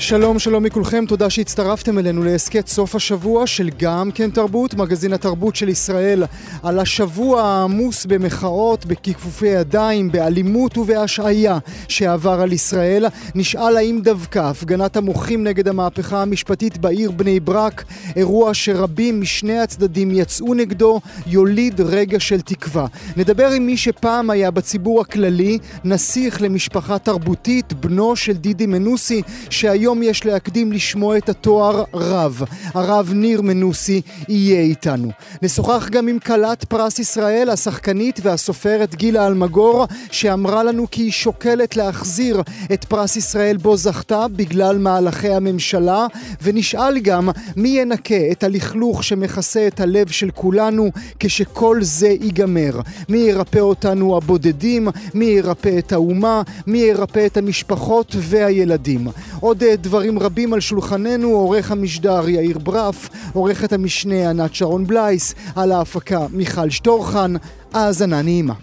[0.00, 5.56] שלום, שלום מכולכם, תודה שהצטרפתם אלינו להסכת סוף השבוע של גם כן תרבות, מגזין התרבות
[5.56, 6.24] של ישראל,
[6.62, 11.58] על השבוע העמוס במחאות, בכיפופי ידיים, באלימות ובהשעיה
[11.88, 13.06] שעבר על ישראל.
[13.34, 17.84] נשאל האם דווקא הפגנת המוחים נגד המהפכה המשפטית בעיר בני ברק,
[18.16, 22.86] אירוע שרבים משני הצדדים יצאו נגדו, יוליד רגע של תקווה.
[23.16, 29.87] נדבר עם מי שפעם היה בציבור הכללי, נסיך למשפחה תרבותית, בנו של דידי מנוסי, שהיום
[29.88, 32.42] היום יש להקדים לשמוע את התואר רב.
[32.74, 35.10] הרב ניר מנוסי יהיה איתנו.
[35.42, 41.76] נשוחח גם עם כלת פרס ישראל, השחקנית והסופרת גילה אלמגור, שאמרה לנו כי היא שוקלת
[41.76, 42.42] להחזיר
[42.72, 46.06] את פרס ישראל בו זכתה בגלל מהלכי הממשלה,
[46.42, 52.80] ונשאל גם מי ינקה את הלכלוך שמכסה את הלב של כולנו כשכל זה ייגמר.
[53.08, 59.08] מי ירפא אותנו הבודדים, מי ירפא את האומה, מי ירפא את המשפחות והילדים.
[59.40, 65.72] עוד דברים רבים על שולחננו, עורך המשדר יאיר ברף, עורכת המשנה ענת שרון בלייס, על
[65.72, 67.34] ההפקה מיכל שטורחן,
[67.74, 68.54] האזנה נעימה.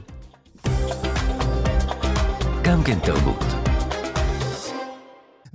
[2.63, 3.54] גם כן תרבות.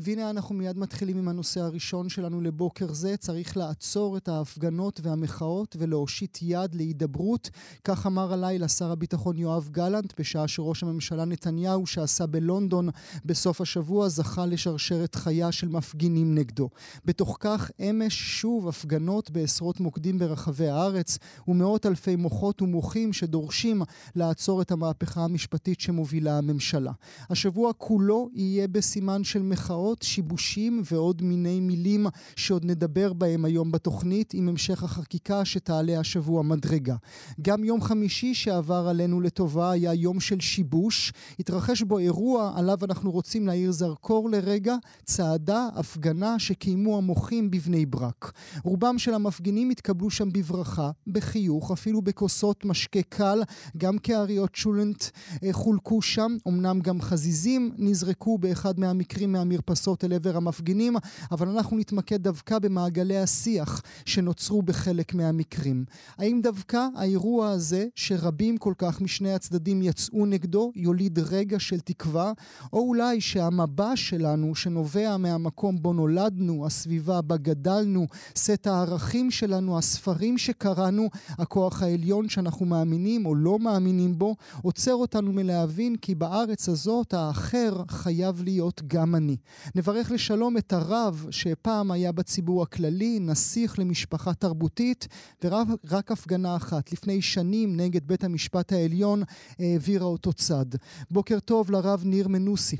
[0.02, 3.16] והנה אנחנו מיד מתחילים עם הנושא הראשון שלנו לבוקר זה.
[3.16, 7.50] צריך לעצור את ההפגנות והמחאות ולהושיט יד להידברות.
[7.84, 12.88] כך אמר הלילה שר הביטחון יואב גלנט, בשעה שראש הממשלה נתניהו, שעשה בלונדון
[13.24, 16.68] בסוף השבוע, זכה לשרשרת חיה של מפגינים נגדו.
[17.04, 23.82] בתוך כך, אמש שוב הפגנות בעשרות מוקדים ברחבי הארץ, ומאות אלפי מוחות ומוחים שדורשים
[24.16, 26.92] לעצור את המהפכה המשפטית שמובילה הממשלה.
[27.30, 29.89] השבוע כולו יהיה בסימן של מחאות.
[30.02, 36.96] שיבושים ועוד מיני מילים שעוד נדבר בהם היום בתוכנית עם המשך החקיקה שתעלה השבוע מדרגה.
[37.42, 41.12] גם יום חמישי שעבר עלינו לטובה היה יום של שיבוש.
[41.38, 48.32] התרחש בו אירוע עליו אנחנו רוצים להאיר זרקור לרגע, צעדה, הפגנה שקיימו המוחים בבני ברק.
[48.64, 53.42] רובם של המפגינים התקבלו שם בברכה, בחיוך, אפילו בכוסות משקה קל,
[53.76, 55.04] גם כאריות שולנט
[55.44, 59.79] אה, חולקו שם, אמנם גם חזיזים נזרקו באחד מהמקרים מהמרפסות.
[59.80, 60.96] מתייחסות אל עבר המפגינים,
[61.30, 65.84] אבל אנחנו נתמקד דווקא במעגלי השיח שנוצרו בחלק מהמקרים.
[66.18, 72.32] האם דווקא האירוע הזה, שרבים כל כך משני הצדדים יצאו נגדו, יוליד רגע של תקווה,
[72.72, 80.38] או אולי שהמבע שלנו, שנובע מהמקום בו נולדנו, הסביבה בה גדלנו, סט הערכים שלנו, הספרים
[80.38, 87.14] שקראנו, הכוח העליון שאנחנו מאמינים או לא מאמינים בו, עוצר אותנו מלהבין כי בארץ הזאת
[87.14, 89.36] האחר חייב להיות גם אני.
[89.74, 95.08] נברך לשלום את הרב שפעם היה בציבור הכללי, נסיך למשפחה תרבותית,
[95.44, 99.22] ורק הפגנה אחת לפני שנים נגד בית המשפט העליון
[99.58, 100.66] העבירה אותו צד.
[101.10, 102.76] בוקר טוב לרב ניר מנוסי.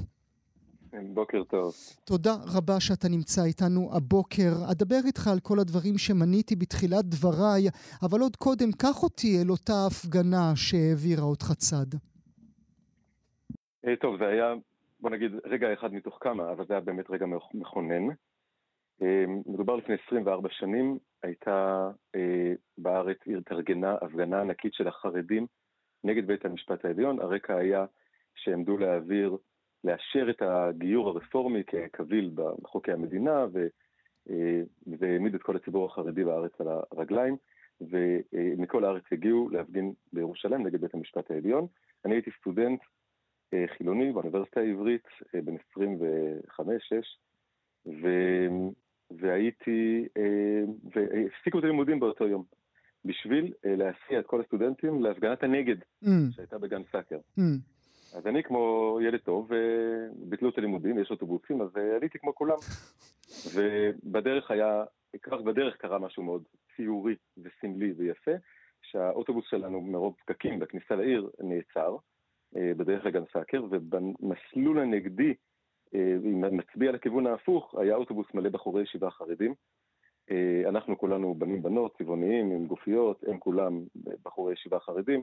[1.15, 1.75] בוקר טוב.
[2.05, 4.53] תודה רבה שאתה נמצא איתנו הבוקר.
[4.71, 7.69] אדבר איתך על כל הדברים שמניתי בתחילת דבריי,
[8.03, 11.87] אבל עוד קודם, קח אותי אל אותה הפגנה שהעבירה אותך צד.
[13.87, 14.55] אה, טוב, זה היה
[15.01, 18.09] בוא נגיד רגע אחד מתוך כמה, אבל זה היה באמת רגע מכונן.
[19.01, 25.47] אמ, מדובר לפני 24 שנים, הייתה אה, בארץ, התארגנה הפגנה ענקית של החרדים
[26.05, 27.21] נגד בית המשפט העליון.
[27.21, 27.85] הרקע היה
[28.35, 29.37] שעמדו להעביר,
[29.85, 33.47] לאשר את הגיור הרפורמי כקביל בחוקי המדינה,
[34.31, 34.61] אה,
[34.99, 37.37] והעמיד את כל הציבור החרדי בארץ על הרגליים,
[37.81, 41.67] ומכל הארץ הגיעו להפגין בירושלים נגד בית המשפט העליון.
[42.05, 42.87] אני הייתי סטודנט אה,
[43.77, 46.61] חילוני באוניברסיטה העברית, אה, בן 25-6,
[47.87, 48.09] ו...
[49.21, 52.45] והייתי, אה, והפסיקו את הלימודים באותו יום,
[53.05, 56.09] בשביל להסיע את כל הסטודנטים להפגנת הנגד mm.
[56.31, 57.19] שהייתה בגן סאקר.
[57.39, 57.43] Mm.
[58.17, 59.51] אז אני כמו ילד טוב,
[60.15, 62.57] ביטלו את הלימודים, יש אוטובוסים, אז עליתי כמו כולם.
[63.55, 64.85] ובדרך היה,
[65.23, 66.43] כבר בדרך קרה משהו מאוד
[66.77, 68.31] ציורי וסמלי ויפה,
[68.83, 71.99] שהאוטובוס שלנו מרוב פקקים בכניסה לעיר נעצר, אה,
[72.53, 75.35] בדרך לגן סאקר, ובמסלול הנגדי,
[75.95, 79.55] אה, אם מצביע לכיוון ההפוך, היה אוטובוס מלא בחורי ישיבה חרדים.
[80.31, 83.85] אה, אנחנו כולנו בנים בנות, צבעוניים, עם גופיות, הם כולם
[84.25, 85.23] בחורי ישיבה חרדים.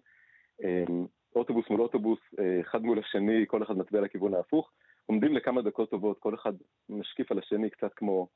[1.36, 2.20] אוטובוס מול אוטובוס,
[2.62, 4.72] אחד מול השני, כל אחד מצביע לכיוון ההפוך.
[5.06, 6.54] עומדים לכמה דקות טובות, כל אחד
[6.90, 8.28] משקיף על השני קצת כמו,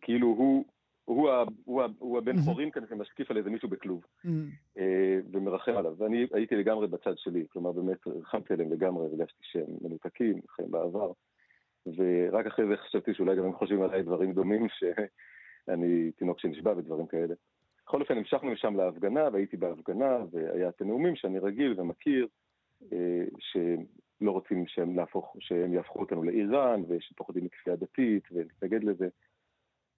[0.00, 0.64] כאילו הוא
[1.04, 4.04] הוא, ה, הוא, ה, הוא הבן חורין כאן שמשקיף על איזה מישהו בכלוב
[4.78, 5.94] אה, ומרחם עליו.
[5.98, 11.12] ואני הייתי לגמרי בצד שלי, כלומר באמת רחמתי עליהם לגמרי, הרגשתי שהם מנותקים, חיים בעבר.
[11.86, 17.06] ורק אחרי זה חשבתי שאולי גם הם חושבים עליי דברים דומים, שאני תינוק שנשבע ודברים
[17.06, 17.34] כאלה.
[17.84, 22.26] בכל אופן המשכנו משם להפגנה, והייתי בהפגנה, והיה את הנאומים שאני רגיל ומכיר,
[22.92, 29.08] אה, שלא רוצים שהם, להפוך, שהם יהפכו אותנו לאיראן, ושפוחדים מכפייה דתית, ונתנגד לזה.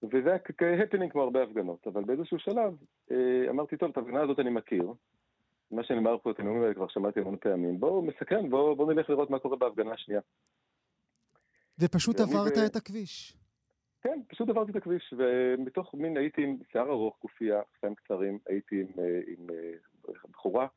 [0.03, 2.73] וזה היה הפנינג כמו הרבה הפגנות, אבל באיזשהו שלב
[3.11, 4.93] אה, אמרתי, טוב, את ההפגנה הזאת אני מכיר,
[5.71, 9.09] מה שנאמר פה, את הנאומים האלה כבר שמעתי המון פעמים, בואו מסכן, בואו בוא נלך
[9.09, 10.21] לראות מה קורה בהפגנה השנייה.
[11.79, 12.65] ופשוט עברת ו...
[12.65, 13.37] את הכביש.
[14.01, 18.81] כן, פשוט עברתי את הכביש, ומתוך מין הייתי עם שיער ארוך, גופייה, חיים קצרים, הייתי
[18.81, 20.67] עם, אה, עם, עם אה, בחורה,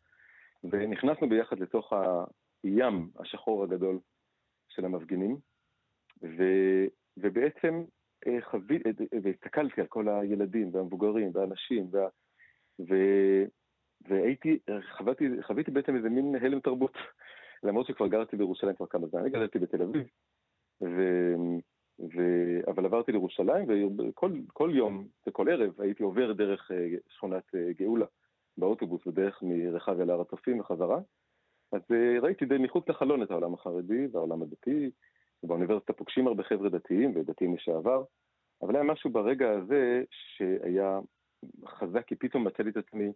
[0.64, 1.92] ונכנסנו ביחד לתוך
[2.64, 3.98] הים השחור הגדול
[4.68, 5.36] של המפגינים,
[6.22, 6.44] ו,
[7.16, 7.84] ובעצם
[8.26, 8.88] אה, חוויתי,
[9.22, 12.08] והסתכלתי על כל הילדים והמבוגרים והאנשים, וה,
[12.80, 12.94] ו,
[14.08, 14.58] והייתי,
[14.96, 16.92] חוויתי, חוויתי בעצם איזה מין הלם תרבות,
[17.62, 20.06] למרות שכבר גרתי בירושלים כבר כמה זמן, אני גדלתי בתל אביב,
[20.82, 20.96] ו...
[22.00, 22.20] ו...
[22.70, 23.68] אבל עברתי לירושלים,
[24.48, 28.06] וכל יום וכל ערב הייתי עובר דרך אה, שכונת אה, גאולה
[28.58, 31.00] באוטובוס בדרך מרחב אל הר הצופים וחזרה.
[31.72, 34.90] אז אה, ראיתי די מחוץ לחלון את העולם החרדי והעולם הדתי,
[35.42, 38.04] ובאוניברסיטה פוגשים הרבה חבר'ה דתיים ודתיים לשעבר,
[38.62, 41.00] אבל היה משהו ברגע הזה שהיה
[41.66, 43.12] חזק, כי פתאום מצאתי את עצמי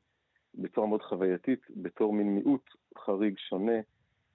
[0.55, 3.81] בצורה מאוד חווייתית, בתור מין מיעוט חריג, שונה,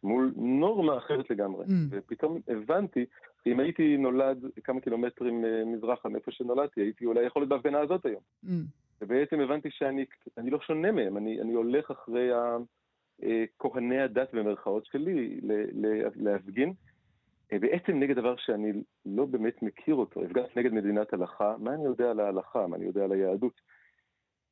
[0.03, 1.65] מול נורמה אחרת לגמרי.
[1.65, 1.69] Mm.
[1.89, 3.05] ופתאום הבנתי,
[3.47, 8.05] אם הייתי נולד כמה קילומטרים אה, מזרחה מאיפה שנולדתי, הייתי אולי יכול להיות בהפגנה הזאת
[8.05, 8.21] היום.
[8.45, 8.49] Mm.
[9.01, 10.05] ובעצם הבנתי שאני
[10.49, 12.33] לא שונה מהם, אני, אני הולך אחרי
[13.23, 15.39] אה, כהני הדת במרכאות שלי
[16.15, 16.73] להפגין.
[17.53, 18.71] אה, בעצם נגד דבר שאני
[19.05, 22.85] לא באמת מכיר אותו, הפגנתי נגד מדינת הלכה, מה אני יודע על ההלכה, מה אני
[22.85, 23.61] יודע על היהדות.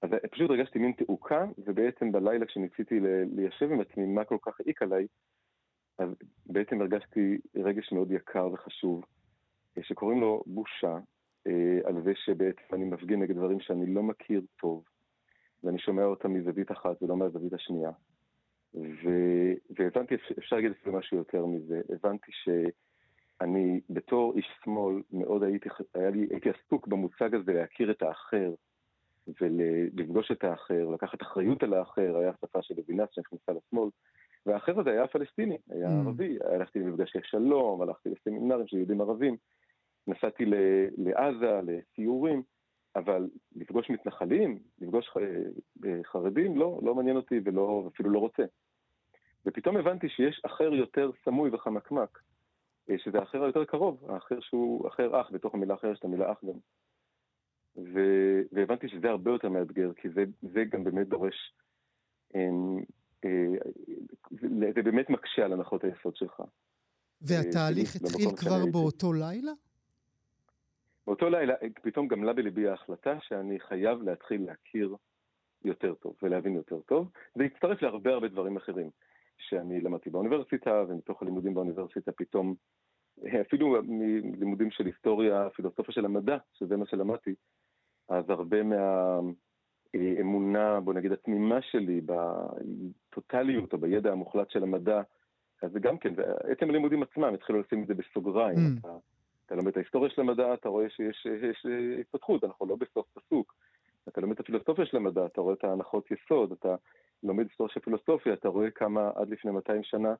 [0.02, 3.00] אז פשוט הרגשתי מין תעוקה, ובעצם בלילה כשניסיתי
[3.36, 5.08] ליישב עם עצמי מה כל כך העיק עליי,
[6.00, 6.10] אז
[6.46, 9.06] בעצם הרגשתי רגש מאוד יקר וחשוב,
[9.78, 10.98] אה, שקוראים לו בושה,
[11.48, 14.84] אה, על זה שבעצם אני מפגין נגד דברים שאני לא מכיר טוב,
[15.64, 17.92] ואני שומע אותם מזווית אחת ולא מהזווית השנייה.
[18.74, 19.10] ו...
[19.70, 22.32] והבנתי, אפשר להגיד אפילו משהו יותר מזה, הבנתי
[23.40, 28.54] שאני בתור איש שמאל מאוד הייתי, לי, הייתי עסוק במושג הזה להכיר את האחר
[29.42, 33.90] ולפגוש את האחר, לקחת אחריות על האחר, היה שפה של לוינס שנכנסה לשמאל,
[34.46, 35.92] והאחר הזה היה פלסטיני, היה mm.
[35.92, 39.38] ערבי, הלכתי למפגשי שלום, הלכתי לסמינרים של יהודים ערבים,
[40.08, 40.46] נסעתי
[40.98, 42.44] לעזה, לסיורים,
[42.96, 45.10] אבל לפגוש מתנחלים, לפגוש
[45.86, 48.44] אה, חרדים, לא, לא מעניין אותי ולא, אפילו לא רוצה.
[49.46, 52.20] ופתאום הבנתי שיש אחר יותר סמוי וחמקמק,
[52.98, 56.38] שזה האחר היותר קרוב, האחר שהוא אחר אח, בתוך המילה אחר יש את המילה אח
[56.44, 56.60] גם.
[57.78, 58.00] ו...
[58.52, 61.54] והבנתי שזה הרבה יותר מאתגר, כי זה, זה גם באמת דורש
[62.36, 62.78] אמ,
[63.26, 63.30] אה,
[64.76, 66.42] זה באמת מקשה על הנחות היסוד שלך.
[67.22, 69.52] והתהליך אה, התחיל כבר באותו לילה?
[71.08, 74.96] באותו לילה פתאום גמלה בליבי ההחלטה שאני חייב להתחיל להכיר
[75.66, 77.12] יותר טוב ולהבין יותר טוב.
[77.36, 78.90] זה הצטרף להרבה הרבה דברים אחרים
[79.38, 82.56] שאני למדתי באוניברסיטה, ומתוך הלימודים באוניברסיטה פתאום,
[83.42, 87.36] אפילו מלימודים של היסטוריה, פילוסופיה של המדע, שזה מה שלמדתי,
[88.10, 89.20] אז הרבה מה...
[90.22, 95.02] אמונה, בוא נגיד, התמימה שלי בטוטליות או בידע המוחלט של המדע,
[95.62, 98.58] אז זה גם כן, ועצם הלימודים עצמם התחילו לשים את זה בסוגריים.
[98.58, 98.80] Mm.
[98.80, 98.98] אתה,
[99.46, 101.66] אתה לומד את ההיסטוריה של המדע, אתה רואה שיש יש,
[102.00, 103.56] התפתחות, אנחנו לא בסוף פסוק.
[104.08, 106.76] אתה לומד את הפילוסופיה של המדע, אתה רואה את ההנחות יסוד, אתה
[107.24, 110.14] לומד היסטוריה של פילוסופיה, אתה רואה כמה עד לפני 200 שנה,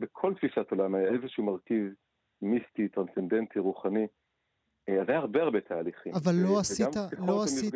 [0.00, 1.92] בכל תפיסת עולם היה איזשהו מרכיב
[2.42, 4.06] מיסטי, טרנסצנדנטי, רוחני,
[4.88, 6.12] אז היה הרבה הרבה תהליכים.
[6.14, 7.74] אבל לא עשית, לא עשית,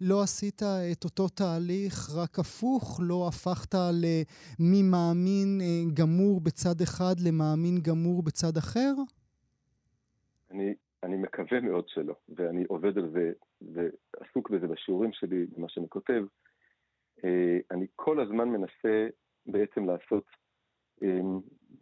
[0.00, 3.00] לא עשית את אותו תהליך רק הפוך?
[3.02, 3.74] לא הפכת
[4.58, 8.92] למאמין אה, גמור בצד אחד למאמין גמור בצד אחר?
[10.50, 15.88] אני, אני מקווה מאוד שלא, ואני עובד על זה ועסוק בזה בשיעורים שלי, במה שאני
[15.88, 16.24] כותב.
[17.24, 19.06] אה, אני כל הזמן מנסה
[19.46, 20.43] בעצם לעשות אה,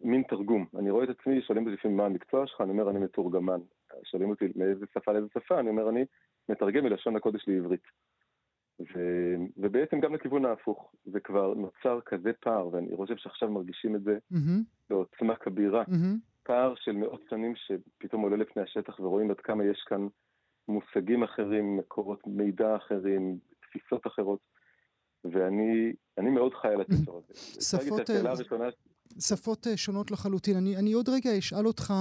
[0.00, 0.66] מין תרגום.
[0.78, 3.60] אני רואה את עצמי, שואלים אותי לפעמים מה המקצוע שלך, אני אומר אני מתורגמן.
[4.04, 6.04] שואלים אותי מאיזה שפה לאיזה שפה, אני אומר, אני
[6.48, 7.84] מתרגם מלשון הקודש לעברית.
[8.80, 8.98] ו...
[9.56, 14.18] ובעצם גם לכיוון ההפוך, זה כבר נוצר כזה פער, ואני חושב שעכשיו מרגישים את זה
[14.32, 14.62] mm-hmm.
[14.90, 15.82] בעוצמה כבירה.
[15.82, 16.42] Mm-hmm.
[16.42, 20.06] פער של מאות שנים שפתאום עולה לפני השטח ורואים עד כמה יש כאן
[20.68, 24.40] מושגים אחרים, מקורות מידע אחרים, תפיסות אחרות,
[25.24, 26.80] ואני מאוד חי על
[27.16, 27.34] הזה.
[27.60, 28.10] שפות...
[29.18, 30.56] שפות אה, שונות לחלוטין.
[30.56, 31.92] אני, אני עוד רגע אשאל אותך,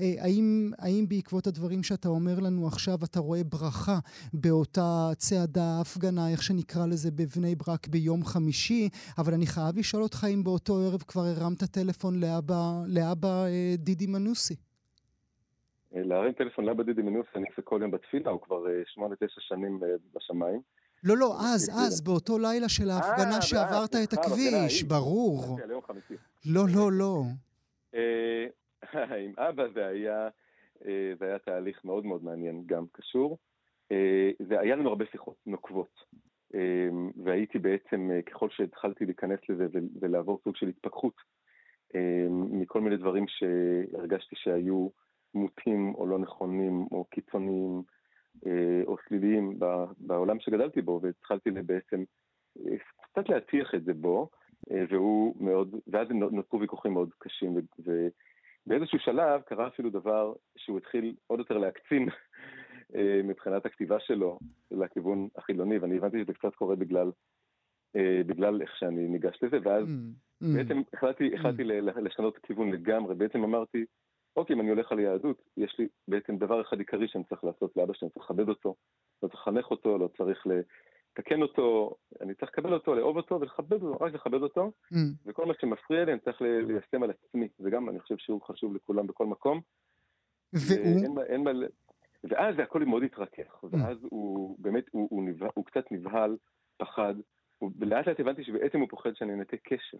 [0.00, 3.98] אה, האם, האם בעקבות הדברים שאתה אומר לנו עכשיו, אתה רואה ברכה
[4.32, 10.26] באותה צעדה, הפגנה, איך שנקרא לזה, בבני ברק ביום חמישי, אבל אני חייב לשאול אותך
[10.34, 14.54] אם באותו ערב כבר הרמת טלפון לאבא, לאבא אה, דידי מנוסי.
[15.92, 19.80] להרים טלפון לאבא דידי מנוסי, אני עושה כל יום בתפילה, הוא כבר שמונה, תשע שנים
[20.14, 20.60] בשמיים.
[21.04, 24.82] לא, לא, אז, אז, באותו לילה של ההפגנה אה, שעברת את הכביש.
[24.82, 25.58] ברור.
[25.86, 26.14] חמישי.
[26.46, 27.22] לא, לא, לא.
[27.94, 28.46] אה,
[29.24, 30.28] עם אבא זה היה,
[30.86, 33.38] אה, זה היה תהליך מאוד מאוד מעניין, גם קשור.
[33.92, 35.94] אה, והיה לנו הרבה שיחות נוקבות.
[36.54, 36.88] אה,
[37.24, 41.14] והייתי בעצם, אה, ככל שהתחלתי להיכנס לזה ול- ולעבור סוג של התפכחות,
[41.94, 44.88] אה, מכל מיני דברים שהרגשתי שהיו
[45.34, 47.82] מוטים או לא נכונים או קיצוניים אה,
[48.86, 49.58] או שליליים
[49.98, 52.04] בעולם שגדלתי בו, והתחלתי בעצם
[52.66, 54.28] אה, קצת להטיח את זה בו,
[54.70, 61.14] אה, והוא מאוד, ואז נותרו ויכוחים מאוד קשים, ובאיזשהו שלב קרה אפילו דבר שהוא התחיל
[61.26, 62.08] עוד יותר להקצין
[62.94, 64.38] אה, מבחינת הכתיבה שלו
[64.70, 67.10] לכיוון החילוני, ואני הבנתי שזה קצת קורה בגלל,
[67.96, 70.46] אה, בגלל איך שאני ניגש לזה, ואז Mm, mm.
[70.56, 73.84] בעצם החלטתי, החלטתי ל- לשנות כיוון לגמרי, בעצם אמרתי,
[74.38, 77.76] אוקיי, אם אני הולך על יהדות, יש לי בעצם דבר אחד עיקרי שאני צריך לעשות
[77.76, 78.74] לאבא שלי, אני צריך לכבד אותו,
[79.22, 83.82] לא צריך לחנך אותו, לא צריך לתקן אותו, אני צריך לקבל אותו, לאהוב אותו ולכבד
[83.82, 84.96] אותו, רק לכבד אותו, Mm.
[85.26, 88.74] וכל מה שמפריע לי אני צריך ליישם על עצמי, זה גם, אני חושב שהוא חשוב
[88.76, 89.60] לכולם בכל מקום.
[90.52, 90.78] והוא?
[91.00, 91.50] ואין מה- אין מה
[92.24, 96.36] ואז זה הכל מאוד התרכך, ואז הוא באמת, הוא, הוא, נבהל, הוא קצת נבהל,
[96.76, 97.14] פחד,
[97.78, 99.98] ולאט לאט הבנתי שבעצם הוא פוחד שאני אנתק קשר.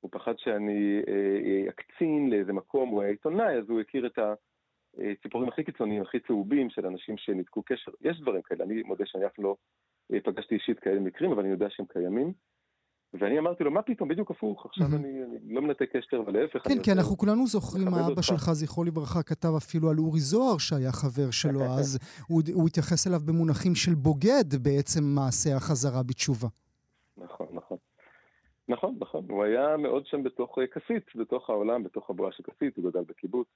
[0.00, 4.18] הוא פחד שאני אה, אקצין לאיזה מקום, הוא היה עיתונאי, אז הוא הכיר את
[4.98, 7.92] הציפורים הכי קיצוניים, הכי צהובים של אנשים שניתקו קשר.
[8.00, 9.56] יש דברים כאלה, אני מודה שאני אף לא
[10.12, 12.32] אה, פגשתי אישית כאלה מקרים, אבל אני יודע שהם קיימים.
[13.14, 15.04] ואני אמרתי לו, מה פתאום, בדיוק הפוך, עכשיו מהמם.
[15.04, 18.10] אני, אני לא מנתק קשר, ולהפך, כן, אני כי אנחנו כולנו זוכרים מה מכבד אבא
[18.10, 18.22] אותך.
[18.22, 21.98] שלך, זכרו לברכה, כתב אפילו על אורי זוהר, שהיה חבר שלו אז.
[22.28, 26.48] הוא הוא התייחס אליו במונחים של בוגד בעצם מעשה החזרה בתשובה.
[28.68, 29.24] נכון, נכון.
[29.30, 33.04] הוא היה מאוד שם בתוך אה, כסית, בתוך העולם, בתוך הבועה של כסית, הוא גדל
[33.06, 33.48] בקיבוץ.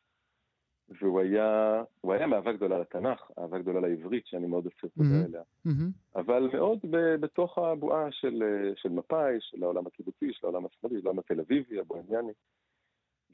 [1.01, 5.25] והוא היה, הוא היה מאהבה גדולה לתנ"ך, אהבה גדולה לעברית, שאני מאוד אוסר תודה מהמם.
[5.25, 5.43] אליה.
[5.65, 5.91] מהמם.
[6.17, 11.01] אבל מאוד ב- בתוך הבועה של, אה, של מפא"י, של העולם הקיבוצי, של העולם השמאלי,
[11.01, 12.33] של העולם התל אביבי, הבוהמיאני.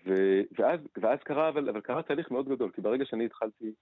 [0.06, 3.73] ו- ואז, ואז קרה, אבל, אבל קרה תהליך מאוד גדול, כי ברגע שאני התחלתי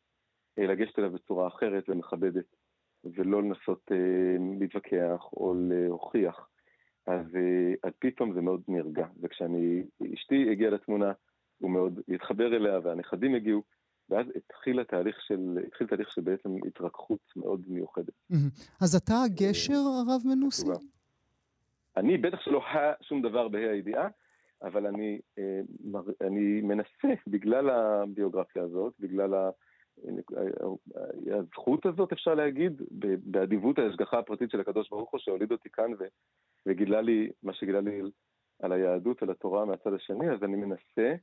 [0.58, 2.56] אה, לגשת אליו בצורה אחרת ומכבדת,
[3.04, 6.48] ולא לנסות אה, להתווכח או להוכיח,
[7.06, 9.06] אז, אה, אז פתאום זה מאוד נרגע.
[9.22, 9.82] וכשאני,
[10.14, 11.12] אשתי הגיעה לתמונה,
[11.58, 13.62] הוא מאוד התחבר אליה, והנכדים הגיעו,
[14.10, 18.14] ואז התחיל התהליך של, התחיל תהליך של בעצם התרככות מאוד מיוחדת.
[18.30, 18.48] מהמם.
[18.80, 20.66] אז אתה הגשר, הרב מנוסי?
[21.96, 24.08] אני בטח שלא ה שום דבר בה"א הידיעה,
[24.62, 25.60] אבל אני, אה,
[26.20, 26.88] אני מנסה,
[27.26, 29.50] בגלל הביוגרפיה הזאת, בגלל ה- אה,
[31.32, 32.82] הזכות הזאת, אפשר להגיד,
[33.24, 36.08] באדיבות ההשגחה הפרטית של הקדוש ברוך הוא, שהוליד אותי כאן ו-
[36.66, 38.00] וגילה לי, מה שגילה לי
[38.62, 41.14] על היהדות, על התורה מהצד השני, אז אני מנסה,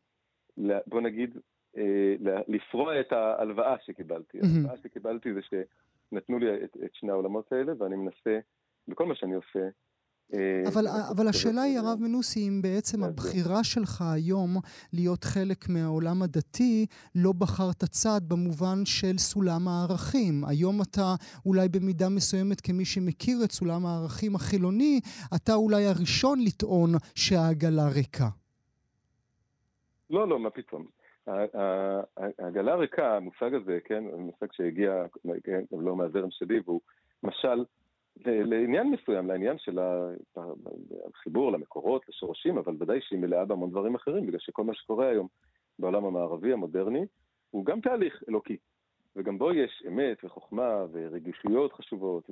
[0.87, 1.37] בוא נגיד,
[1.77, 2.15] אה,
[2.47, 4.39] לפרוע את ההלוואה שקיבלתי.
[4.39, 8.39] ההלוואה שקיבלתי זה שנתנו לי את, את שני העולמות האלה, ואני מנסה,
[8.87, 9.69] בכל מה שאני עושה, אה,
[10.67, 11.79] אבל, לנסות אבל לסובב השאלה היא.
[11.79, 13.03] הרב מנוסי, אם בעצם.
[13.03, 14.57] הבחירה שלך היום
[14.93, 16.85] להיות חלק מהעולם הדתי,
[17.15, 20.45] לא בחרת צד במובן של סולם הערכים.
[20.45, 24.99] היום אתה אולי במידה מסוימת, כמי שמכיר את סולם הערכים החילוני,
[25.35, 28.29] אתה אולי הראשון לטעון שהעגלה ריקה.
[30.09, 30.85] לא, לא, מה פתאום.
[32.39, 34.91] העגלה ריקה, המושג הזה, כן, מושג שהגיע,
[35.43, 36.81] כן, לא מהזרם שלי, והוא
[37.23, 37.63] משל
[38.25, 39.79] לעניין מסוים, לעניין של
[41.13, 45.27] החיבור למקורות, לשורשים, אבל ודאי שהיא מלאה בהמון דברים אחרים, בגלל שכל מה שקורה היום
[45.79, 47.05] בעולם המערבי, המודרני,
[47.49, 48.57] הוא גם תהליך אלוקי.
[49.15, 52.29] וגם בו יש אמת וחוכמה ורגישויות חשובות,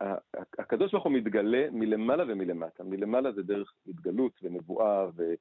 [0.00, 2.84] והקדוש ברוך הוא מתגלה מלמעלה ומלמטה.
[2.84, 5.34] מלמעלה זה דרך התגלות ונבואה ו,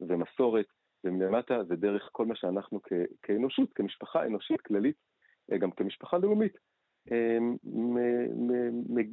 [0.00, 0.66] ומסורת,
[1.04, 4.96] ומלמטה זה דרך כל מה שאנחנו כ, כאנושות, כמשפחה אנושית כללית,
[5.52, 6.58] אה, גם כמשפחה לאומית,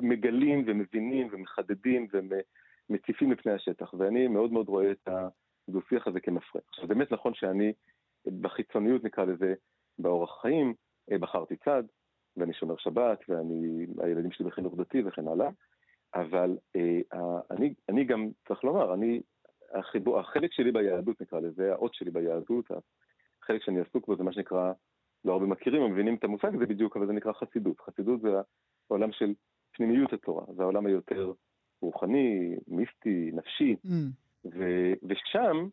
[0.01, 2.07] מגלים ומבינים ומחדדים
[2.89, 3.93] ומציפים לפני השטח.
[3.93, 6.61] ואני מאוד מאוד רואה את הדו-שיח הזה כמפריע.
[6.69, 7.73] עכשיו, באמת נכון שאני,
[8.41, 9.53] בחיצוניות נקרא לזה,
[9.99, 10.73] באורח חיים,
[11.11, 11.83] אה, בחרתי צד,
[12.37, 13.19] ואני שומר שבת,
[13.97, 15.49] והילדים שלי בחינוך דתי וכן הלאה,
[16.15, 19.21] אבל אה, אני, אני גם, צריך לומר, אני,
[19.73, 22.65] החיבור, החלק שלי ביהדות נקרא לזה, האות שלי ביהדות,
[23.43, 24.73] החלק שאני עסוק בו זה מה שנקרא,
[25.25, 27.79] לא הרבה מכירים או מבינים את המושג הזה בדיוק, אבל זה נקרא חסידות.
[27.79, 28.29] חסידות זה
[28.89, 29.33] העולם של
[29.71, 31.31] פנימיות התורה, זה העולם היותר
[31.81, 33.89] רוחני, מיסטי, נפשי, Mm.
[34.45, 35.67] ו- ושם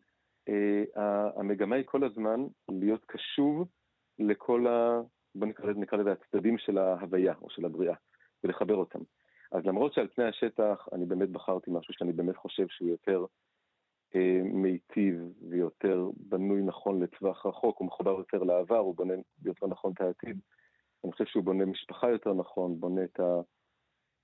[0.48, 3.68] אה, המגמה היא כל הזמן להיות קשוב
[4.18, 5.00] לכל ה...
[5.34, 7.94] בוא נקרא לזה, נקרא לזה הצדדים של ההוויה או של הבריאה,
[8.44, 8.98] ולחבר אותם.
[9.52, 13.24] אז למרות שעל פני השטח אני באמת בחרתי משהו שאני באמת חושב שהוא יותר
[14.44, 15.14] מיטיב
[15.48, 19.14] ויותר בנוי נכון לטווח רחוק, הוא מחובר יותר לעבר, הוא בונה
[19.44, 20.40] יותר נכון את העתיד,
[21.04, 23.20] אני חושב שהוא בונה משפחה יותר נכון, בונה את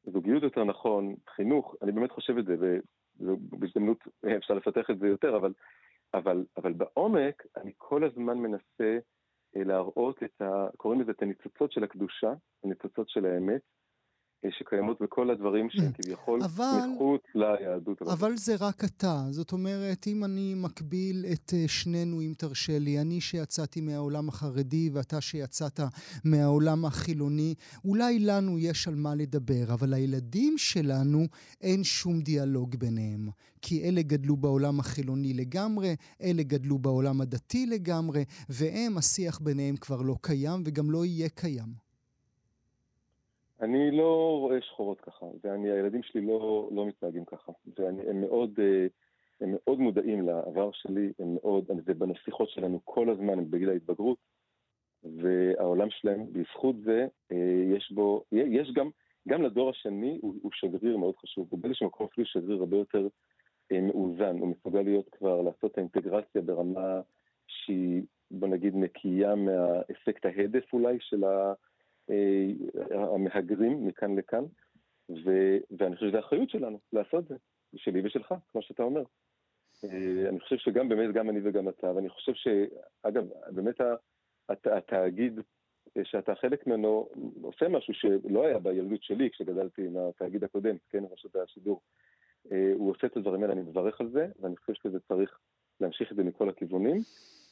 [0.07, 2.79] הזוגיות יותר נכון, חינוך, אני באמת חושב את זה,
[3.21, 3.99] ובהזדמנות
[4.37, 5.53] אפשר לפתח את זה יותר, אבל,
[6.15, 8.99] אבל, אבל בעומק אני כל הזמן מנסה
[9.57, 10.67] אה, להראות את ה...
[10.77, 12.33] קוראים לזה את הניצוצות של הקדושה,
[12.65, 13.61] הניצוצות של האמת,
[14.51, 16.03] שקיימות בכל הדברים שהם mm.
[16.03, 16.41] כביכול
[16.95, 18.03] מחוץ ליהדות.
[18.03, 19.23] אבל זה רק אתה.
[19.31, 24.91] זאת אומרת, אם אני מקביל את אה, שנינו, אם תרשה לי, אני שיצאתי מהעולם החרדי
[24.93, 25.81] ואתה שיצאת
[26.25, 27.55] מהעולם החילוני,
[27.85, 31.25] אולי לנו יש על מה לדבר, אבל לילדים שלנו
[31.61, 33.29] אין שום דיאלוג ביניהם.
[33.63, 40.03] כי אלה גדלו בעולם החילוני לגמרי, אלה גדלו בעולם הדתי לגמרי, והם, השיח ביניהם כבר
[40.03, 41.88] לא קיים וגם לא יהיה קיים.
[43.61, 48.87] אני לא רואה שחורות ככה, והילדים שלי לא, לא מתנהגים ככה, והם מאוד, אה,
[49.41, 54.19] הם מאוד מודעים לעבר שלי, הם מאוד, זה בנסיכות שלנו כל הזמן, הם בגיל ההתבגרות,
[55.05, 58.91] והעולם שלהם, בזכות זה, אה, יש בו, יש גם,
[59.29, 63.09] גם לדור השני הוא, הוא שגריר מאוד חשוב, הוא באיזשהו מקום אפילו שגריר הרבה יותר
[63.73, 67.01] אה, מאוזן, הוא מסוגל להיות כבר, לעשות את האינטגרציה ברמה
[67.47, 71.53] שהיא, בוא נגיד, נקייה מהאפקט ההדף אולי של ה...
[72.11, 74.45] אה, המהגרים מכאן לכאן,
[75.25, 77.37] ו, ואני חושב שזו אחריות שלנו לעשות את זה,
[77.77, 79.03] שלי ושלך, כמו שאתה אומר.
[79.85, 83.81] אה, אני חושב שגם באמת, גם אני וגם אתה, ואני חושב שאגב, באמת
[84.49, 85.41] הת, התאגיד
[86.05, 87.09] שאתה חלק ממנו
[87.43, 91.81] עושה משהו שלא היה בילדות שלי כשגדלתי עם התאגיד הקודם, כן, רשות השידור.
[92.53, 95.39] אה, הוא עושה את הדברים האלה, אני מברך על זה, ואני חושב שזה צריך
[95.81, 96.97] להמשיך את זה מכל הכיוונים,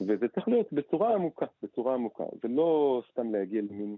[0.01, 3.97] וזה צריך להיות בצורה עמוקה, בצורה עמוקה, ולא סתם להגיע למין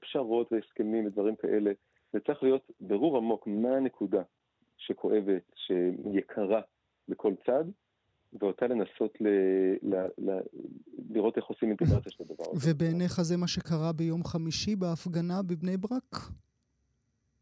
[0.00, 1.72] פשרות והסכמים ודברים כאלה.
[2.12, 4.22] זה צריך להיות ברור עמוק מה הנקודה
[4.76, 6.60] שכואבת, שיקרה
[7.08, 7.64] בכל צד,
[8.40, 9.26] ואותה לנסות ל,
[9.82, 10.40] ל, ל,
[11.10, 12.70] לראות איך עושים אינטגרציה של הדבר הזה.
[12.70, 16.16] ובעיניך זה מה שקרה ביום חמישי בהפגנה בבני ברק?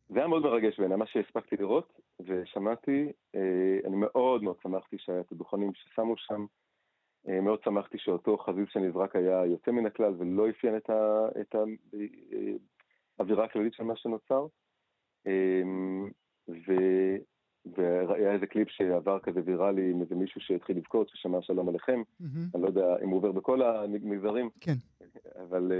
[0.09, 5.21] זה היה מאוד מרגש בעיניי, מה שהספקתי לראות ושמעתי, אה, אני מאוד מאוד שמחתי שהיה
[5.21, 6.47] את הדוכנים ששמו שם,
[7.27, 10.91] מאוד שמחתי שאותו חזיז שנזרק היה יוצא מן הכלל ולא אפיין את,
[13.19, 14.47] האווירה הכללית של מה שנוצר.
[15.27, 15.63] אה,
[16.49, 16.73] ו,
[17.77, 22.03] והיה איזה קליפ שעבר כזה ויראלי עם איזה מישהו שהתחיל לבכות, ששמע שלום עליכם.
[22.03, 22.25] Mm-hmm.
[22.55, 24.51] אני לא יודע אם הוא עובר בכל המגזרים.
[24.61, 24.75] כן.
[25.43, 25.73] אבל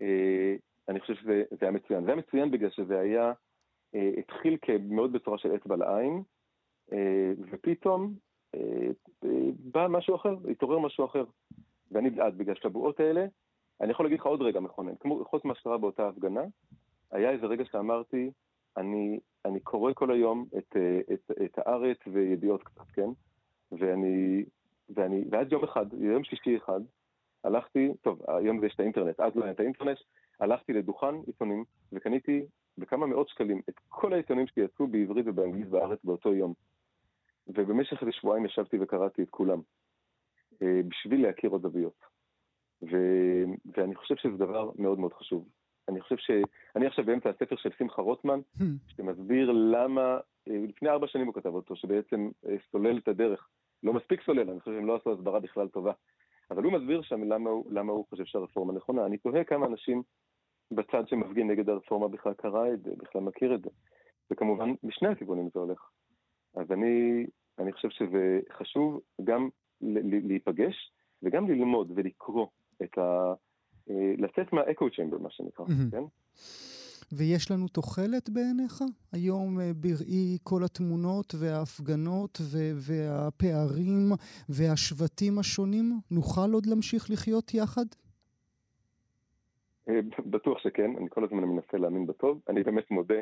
[0.00, 0.56] אה,
[0.88, 2.04] אני חושב שזה היה מצוין.
[2.04, 3.32] זה היה מצוין בגלל שזה היה,
[4.18, 6.22] התחיל מאוד בצורה של אצבע לעין,
[7.50, 8.14] ופתאום
[9.72, 11.24] בא משהו אחר, התעורר משהו אחר.
[11.92, 13.26] ואני בעד, בגלל שהבועות האלה,
[13.80, 16.44] אני יכול להגיד לך עוד רגע מכונן, כמו חוץ ממה שקרה באותה הפגנה,
[17.10, 18.30] היה איזה רגע שאמרתי,
[18.76, 20.76] אני, אני קורא כל היום את,
[21.12, 23.08] את, את הארץ וידיעות קצת, כן?
[23.72, 24.44] ואני,
[24.88, 26.80] ואני, ואז יום אחד, יום שישי אחד,
[27.44, 29.98] הלכתי, טוב, היום יש את האינטרנט, אז לא היה את האינטרנט,
[30.40, 32.46] הלכתי לדוכן עיתונים וקניתי
[32.78, 36.54] בכמה מאות שקלים את כל העיתונים שיצאו בעברית ובאנגלית בארץ באותו יום.
[37.48, 39.60] ובמשך איזה שבועיים ישבתי וקראתי את כולם,
[40.62, 42.04] אה, בשביל להכיר עוד זוויות.
[42.82, 42.96] ו...
[43.76, 45.48] ואני חושב שזה דבר מאוד מאוד חשוב.
[45.88, 46.30] אני חושב ש...
[46.76, 48.64] אני עכשיו באמצע הספר של שמחה רוטמן, hmm.
[48.88, 53.48] שמסביר למה, אה, לפני ארבע שנים הוא כתב אותו, שבעצם אה, סולל את הדרך.
[53.82, 55.92] לא מספיק סולל, אני חושב שהם לא עשו הסברה בכלל טובה.
[56.50, 59.06] אבל הוא מסביר שם למה הוא, למה הוא חושב שהרפורמה נכונה.
[59.06, 60.02] אני תוהה כמה אנשים
[60.70, 63.70] בצד שמפגין נגד הרפורמה בכלל קרא את זה, בכלל מכיר את זה.
[64.30, 65.90] וכמובן, משני הכיוונים זה הולך.
[66.56, 67.26] אז אני,
[67.58, 69.48] אני חושב שזה חשוב גם
[69.80, 70.92] להיפגש
[71.22, 72.46] וגם ללמוד ולקרוא
[72.82, 73.32] את ה...
[73.90, 75.64] אה, לצאת מהאקו צ'מבר, מה שנקרא.
[75.90, 76.02] כן?
[77.12, 78.84] ויש לנו תוחלת בעיניך?
[79.12, 84.12] היום אה, בראי כל התמונות וההפגנות ו- והפערים
[84.48, 87.86] והשבטים השונים, נוכל עוד להמשיך לחיות יחד?
[89.88, 92.40] אה, בטוח שכן, אני כל הזמן מנסה להאמין בטוב.
[92.48, 93.20] אני באמת מודה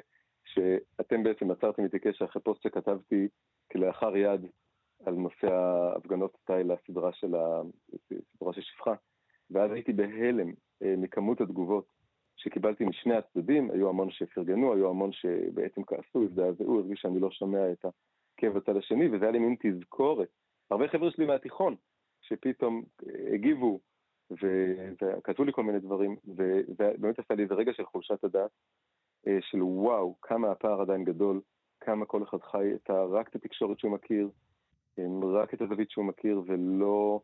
[0.54, 3.28] שאתם בעצם יצרתם איתי קשר אחרי פוסט שכתבתי
[3.72, 4.46] כלאחר יד
[5.06, 8.94] על נושא ההפגנות סטייל הסדרה של, הסדרה של שפחה,
[9.50, 11.86] ואז הייתי בהלם אה, מכמות התגובות
[12.36, 17.72] שקיבלתי משני הצדדים, היו המון שפרגנו, היו המון שבעצם כעסו, הזדעזעו, הרגיש שאני לא שומע
[17.72, 20.28] את הכאב בצד השני, וזה היה לי מין תזכורת.
[20.70, 21.76] הרבה חבר'ה שלי מהתיכון,
[22.22, 23.80] שפתאום אה, הגיבו
[24.30, 28.50] וכתבו לי כל מיני דברים, ובאמת עשה לי איזה רגע של חולשת הדעת,
[29.40, 31.40] של וואו, כמה הפער עדיין גדול,
[31.80, 34.30] כמה כל אחד חי את ה, רק את התקשורת שהוא מכיר,
[35.22, 37.20] רק את הזווית שהוא מכיר, ולא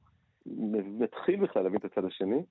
[1.00, 2.42] מתחיל בכלל להבין את הצד השני.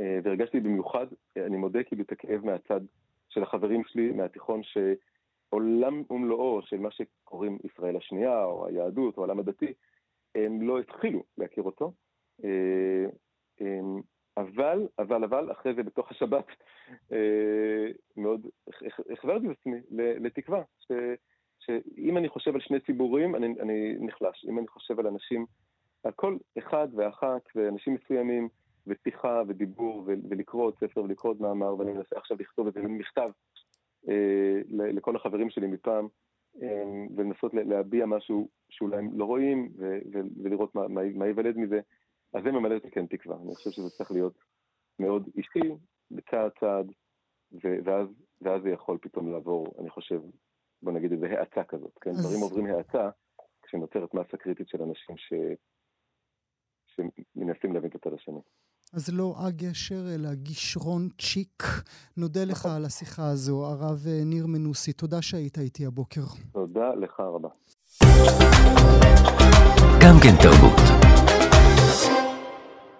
[0.00, 2.80] אה, והרגשתי במיוחד, אני מודה כאילו את הכאב מהצד
[3.28, 9.38] של החברים שלי מהתיכון, שעולם ומלואו של מה שקוראים ישראל השנייה, או היהדות, או העולם
[9.38, 9.72] הדתי,
[10.34, 11.92] הם לא התחילו להכיר אותו.
[14.36, 16.46] אבל, אבל, אבל, אחרי זה בתוך השבת,
[17.12, 18.46] אה, מאוד
[19.12, 19.76] החזרתי את עצמי
[20.20, 20.92] לתקווה, ש,
[21.58, 24.46] שאם אני חושב על שני ציבורים, אני, אני נחלש.
[24.48, 25.46] אם אני חושב על אנשים,
[26.04, 28.48] על כל אחד ואחת, ואנשים מסוימים,
[28.86, 33.30] ושיחה ודיבור, ולקרוא עוד ספר ולקרוא עוד מאמר, ואני מנסה עכשיו לכתוב את זה מכתב
[34.08, 36.08] אה, לכל החברים שלי מפעם,
[36.62, 36.82] אה,
[37.16, 39.68] ולנסות להביע משהו שאולי הם לא רואים,
[40.42, 41.80] ולראות מה, מה, מה ייוולד מזה.
[42.34, 43.36] אז זה ממלא אותי כן תקווה.
[43.36, 44.38] אני חושב שזה צריך להיות
[44.98, 45.74] מאוד אישי,
[46.10, 46.86] בצעד צעד,
[47.84, 48.08] ואז,
[48.40, 50.20] ואז זה יכול פתאום לעבור, אני חושב,
[50.82, 52.10] בוא נגיד איזה האצה כזאת, כן?
[52.10, 52.26] אז...
[52.26, 53.10] דברים עוברים האצה
[53.62, 55.32] כשנוצרת מסה קריטית של אנשים ש...
[56.86, 58.40] שמנסים להבין את הצד השני.
[58.92, 61.62] אז לא הגשר, אלא גישרון צ'יק.
[62.16, 62.70] נודה לך נכון.
[62.70, 64.92] על השיחה הזו, הרב אה, ניר מנוסי.
[64.92, 66.20] תודה שהיית איתי הבוקר.
[66.52, 67.48] תודה לך רבה.
[70.02, 71.51] גם כן תרבות.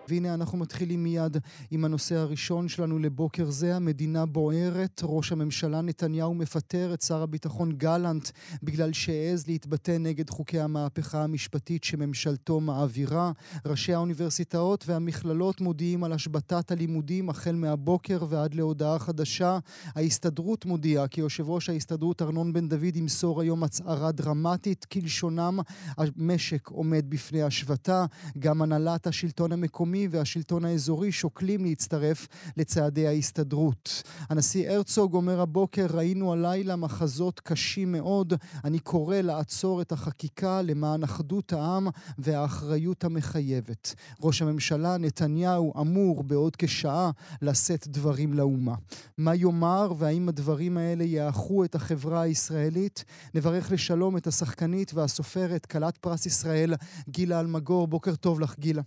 [0.09, 1.37] והנה אנחנו מתחילים מיד
[1.71, 3.77] עם הנושא הראשון שלנו לבוקר זה.
[3.77, 8.29] המדינה בוערת, ראש הממשלה נתניהו מפטר את שר הביטחון גלנט
[8.63, 13.33] בגלל שהעז להתבטא נגד חוקי המהפכה המשפטית שממשלתו מעבירה.
[13.67, 19.59] ראשי האוניברסיטאות והמכללות מודיעים על השבתת הלימודים החל מהבוקר ועד להודעה חדשה.
[19.95, 25.59] ההסתדרות מודיעה כי יושב ראש ההסתדרות ארנון בן דוד ימסור היום הצהרה דרמטית כלשונם.
[25.97, 28.07] המשק עומד בפני השבתה.
[28.39, 34.03] גם הנהלת השלטון המקומי והשלטון האזורי שוקלים להצטרף לצעדי ההסתדרות.
[34.31, 38.35] הנשיא הרצוג אומר הבוקר, ראינו הלילה מחזות קשים מאוד.
[38.65, 43.95] אני קורא לעצור את החקיקה למען אחדות העם והאחריות המחייבת.
[44.23, 47.11] ראש הממשלה נתניהו אמור בעוד כשעה
[47.43, 48.75] לשאת דברים לאומה.
[49.19, 53.05] מה יאמר והאם הדברים האלה יאחו את החברה הישראלית?
[53.35, 56.75] נברך לשלום את השחקנית והסופרת, כלת פרס ישראל,
[57.09, 57.87] גילה אלמגור.
[57.87, 58.83] בוקר טוב לך, גילה.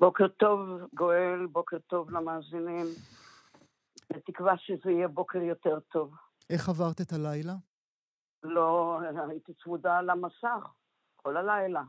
[0.00, 0.60] בוקר טוב,
[0.94, 2.86] גואל, בוקר טוב למאזינים.
[4.12, 6.14] בתקווה שזה יהיה בוקר יותר טוב.
[6.50, 7.52] איך עברת את הלילה?
[8.42, 10.72] לא, הייתי צמודה למסך
[11.16, 11.82] כל הלילה,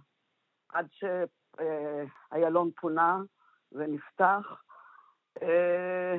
[0.70, 3.18] עד שאיילון פונה
[3.72, 4.64] ונפתח.
[5.42, 6.16] אה,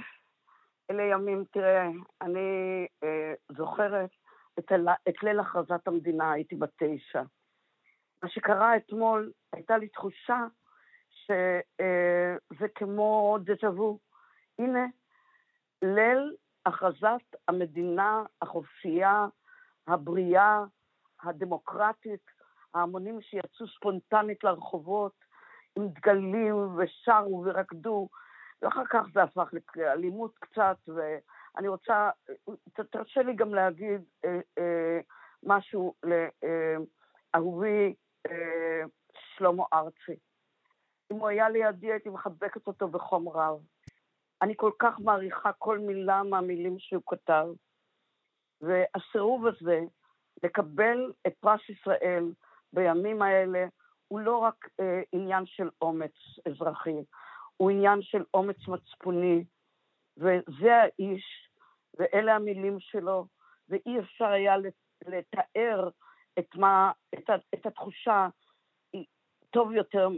[0.90, 1.86] אלה ימים, תראה,
[2.20, 4.10] אני אה, זוכרת
[4.58, 4.88] את, הל...
[5.08, 7.22] את ליל הכרזת המדינה, הייתי בת תשע.
[8.22, 10.44] מה שקרה אתמול, הייתה לי תחושה
[11.30, 13.98] שזה כמו דז'ה וו.
[14.58, 14.86] הנה,
[15.82, 19.26] ליל הכרזת המדינה החופשייה,
[19.86, 20.64] הבריאה,
[21.22, 22.30] הדמוקרטית,
[22.74, 25.14] ההמונים שיצאו ספונטנית לרחובות
[25.76, 28.08] עם דגלים ושרו ורקדו,
[28.62, 32.10] ואחר כך זה הפך לאלימות קצת, ואני רוצה,
[32.90, 35.00] תרשה לי גם להגיד אה, אה,
[35.42, 37.94] משהו לאהובי
[38.30, 38.82] אה,
[39.36, 40.29] שלמה ארצי.
[41.12, 43.60] אם הוא היה לידי הייתי מחבקת אותו בחום רב.
[44.42, 47.46] אני כל כך מעריכה כל מילה מהמילים שהוא כתב,
[48.60, 49.80] והסירוב הזה
[50.42, 52.32] לקבל את פרס ישראל
[52.72, 53.66] בימים האלה
[54.08, 56.14] הוא לא רק אה, עניין של אומץ
[56.46, 56.96] אזרחי,
[57.56, 59.44] הוא עניין של אומץ מצפוני,
[60.16, 61.50] וזה האיש,
[61.98, 63.26] ואלה המילים שלו,
[63.68, 64.54] ואי אפשר היה
[65.06, 65.88] לתאר
[66.38, 68.28] את, מה, את, את התחושה
[69.50, 70.08] טוב יותר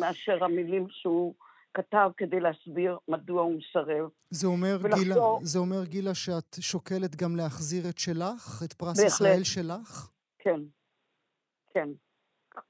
[0.00, 1.34] מאשר המילים שהוא
[1.74, 4.10] כתב כדי להסביר מדוע הוא מסרב.
[4.30, 5.04] זה אומר, ולחזור...
[5.04, 8.62] גילה, זה אומר, גילה, שאת שוקלת גם להחזיר את שלך?
[8.64, 9.12] את פרס בהחלט.
[9.12, 10.10] ישראל שלך?
[10.38, 10.60] כן,
[11.74, 11.88] כן.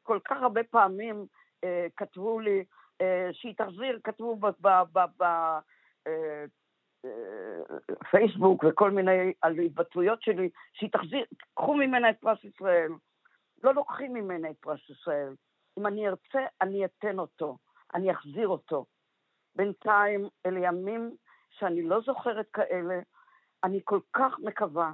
[0.02, 1.26] כל כך הרבה פעמים
[1.64, 2.64] אה, כתבו לי
[3.00, 4.36] אה, שהיא תחזיר, כתבו
[8.00, 12.92] בפייסבוק אה, אה, וכל מיני על התבטאויות שלי, שהיא תחזיר, קחו ממנה את פרס ישראל.
[13.64, 15.34] לא לוקחים ממנה את פרס ישראל.
[15.78, 17.58] אם אני ארצה, אני אתן אותו,
[17.94, 18.86] אני אחזיר אותו.
[19.56, 21.10] בינתיים אלה ימים
[21.50, 23.00] שאני לא זוכרת כאלה.
[23.64, 24.92] אני כל כך מקווה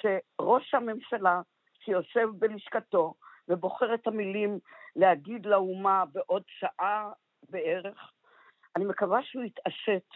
[0.00, 1.40] שראש הממשלה
[1.84, 3.14] שיושב בלשכתו
[3.48, 4.58] ובוחר את המילים
[4.96, 7.12] להגיד לאומה בעוד שעה
[7.50, 8.12] בערך,
[8.76, 10.08] אני מקווה שהוא יתעשת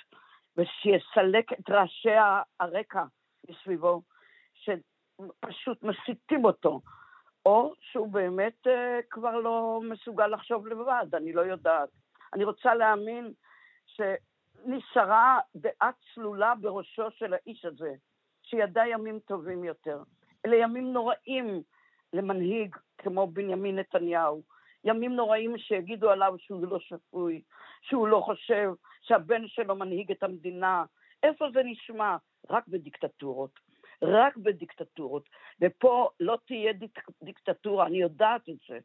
[0.56, 2.16] ושיסלק את רעשי
[2.60, 3.04] הרקע
[3.50, 4.02] מסביבו,
[4.54, 6.80] שפשוט מסיתים אותו
[7.46, 8.70] או שהוא באמת uh,
[9.10, 11.88] כבר לא מסוגל לחשוב לבד, אני לא יודעת.
[12.34, 13.32] אני רוצה להאמין
[13.86, 17.94] שנשארה דעה צלולה בראשו של האיש הזה,
[18.42, 20.02] שידע ימים טובים יותר.
[20.46, 21.62] אלה ימים נוראים
[22.12, 24.42] למנהיג כמו בנימין נתניהו.
[24.84, 27.42] ימים נוראים שיגידו עליו שהוא לא שפוי,
[27.82, 30.84] שהוא לא חושב שהבן שלו מנהיג את המדינה.
[31.22, 32.16] איפה זה נשמע?
[32.50, 33.69] רק בדיקטטורות.
[34.02, 35.28] רק בדיקטטורות.
[35.60, 38.78] ופה לא תהיה דיק, דיקטטורה, אני יודעת את זה.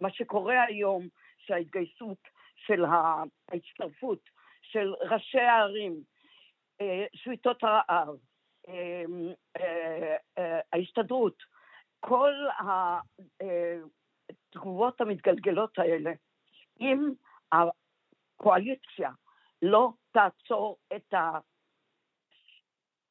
[0.00, 1.08] מה שקורה היום,
[1.38, 2.18] שההתגייסות
[2.56, 4.30] של ההצטרפות
[4.62, 6.02] של ראשי הערים,
[7.14, 8.16] שביתות הרעב,
[10.72, 11.42] ההסתדרות,
[12.00, 12.32] כל
[14.50, 16.12] התגובות המתגלגלות האלה,
[16.80, 17.08] אם
[17.52, 19.10] הקואליציה
[19.62, 21.14] לא תעצור את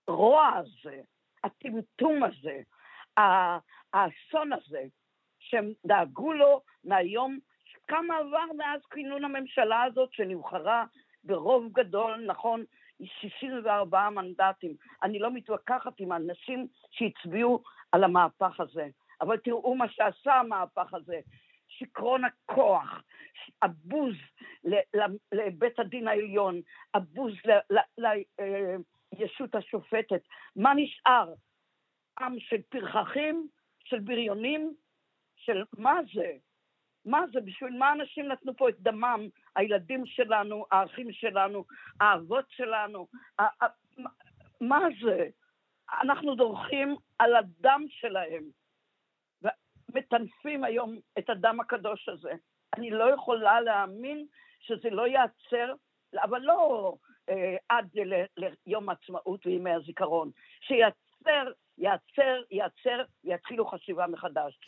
[0.07, 1.01] הרוע הזה,
[1.47, 2.59] הטמטום הזה,
[3.93, 4.83] האסון הזה,
[5.39, 7.39] שהם דאגו לו מהיום,
[7.87, 10.85] כמה עבר מאז כינון הממשלה הזאת שנבחרה
[11.23, 12.63] ברוב גדול, נכון,
[13.03, 14.75] 64 מנדטים.
[15.03, 18.87] אני לא מתווכחת עם האנשים שהצביעו על המהפך הזה,
[19.21, 21.19] אבל תראו מה שעשה המהפך הזה.
[21.67, 23.03] שיכרון הכוח,
[23.61, 24.15] הבוז
[25.31, 26.61] לבית הדין העליון,
[26.93, 27.33] הבוז
[29.13, 30.21] לישות השופטת.
[30.55, 31.33] מה נשאר?
[32.19, 33.47] עם של פרחחים,
[33.83, 34.73] של בריונים,
[35.35, 36.31] של מה זה?
[37.05, 37.41] מה זה?
[37.41, 39.27] בשביל מה אנשים נתנו פה את דמם?
[39.55, 41.65] הילדים שלנו, האחים שלנו,
[41.99, 43.07] האבות שלנו,
[44.61, 45.27] מה זה?
[46.01, 48.43] אנחנו דורכים על הדם שלהם.
[49.93, 52.31] מטנפים היום את הדם הקדוש הזה.
[52.77, 54.25] אני לא יכולה להאמין
[54.59, 55.73] שזה לא ייעצר,
[56.23, 56.93] אבל לא
[57.69, 58.23] עד ל,
[58.65, 64.59] ליום העצמאות וימי הזיכרון, שייעצר, ייעצר, ייעצר ויתחילו חשיבה מחדש.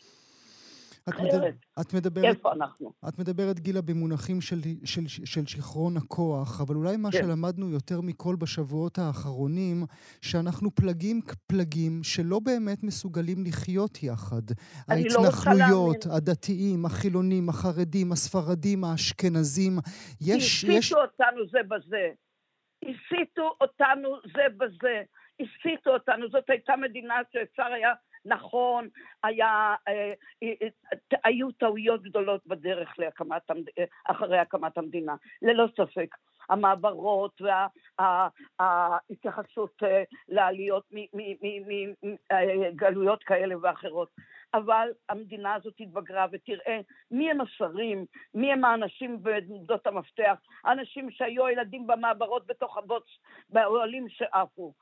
[1.08, 1.48] את, מדבר,
[1.80, 2.24] את מדברת...
[2.24, 2.92] איפה אנחנו?
[3.08, 7.18] את מדברת, גילה, במונחים של, של, של, שיכרון הכוח, אבל אולי מה כן.
[7.18, 9.84] שלמדנו יותר מכל בשבועות האחרונים,
[10.22, 14.42] שאנחנו פלגים פלגים שלא באמת מסוגלים לחיות יחד.
[14.88, 19.78] לא ההתנחלויות, לא הדתיים, החילונים, החרדים, הספרדים, האשכנזים,
[20.20, 20.64] יש...
[20.64, 20.92] הסיתו יש...
[20.92, 22.10] אותנו זה בזה.
[22.82, 25.02] הסיתו אותנו זה בזה.
[25.40, 26.28] הסיתו אותנו.
[26.28, 27.92] זאת הייתה מדינה שאפשר היה
[28.24, 28.88] נכון,
[29.22, 30.12] היה, אה,
[30.42, 30.68] אה, אה,
[31.24, 33.42] היו טעויות גדולות בדרך להקמת,
[34.08, 36.16] אחרי הקמת המדינה, ללא ספק.
[36.48, 37.40] המעברות
[38.58, 39.82] וההתייחסות
[40.28, 40.84] לעליות
[42.32, 44.10] מגלויות כאלה ואחרות.
[44.54, 51.46] אבל המדינה הזאת התבגרה ותראה מי הם השרים, מי הם האנשים בעמדות המפתח, האנשים שהיו
[51.46, 53.04] הילדים במעברות בתוך הבוץ,
[53.50, 54.74] באוהלים שעפו.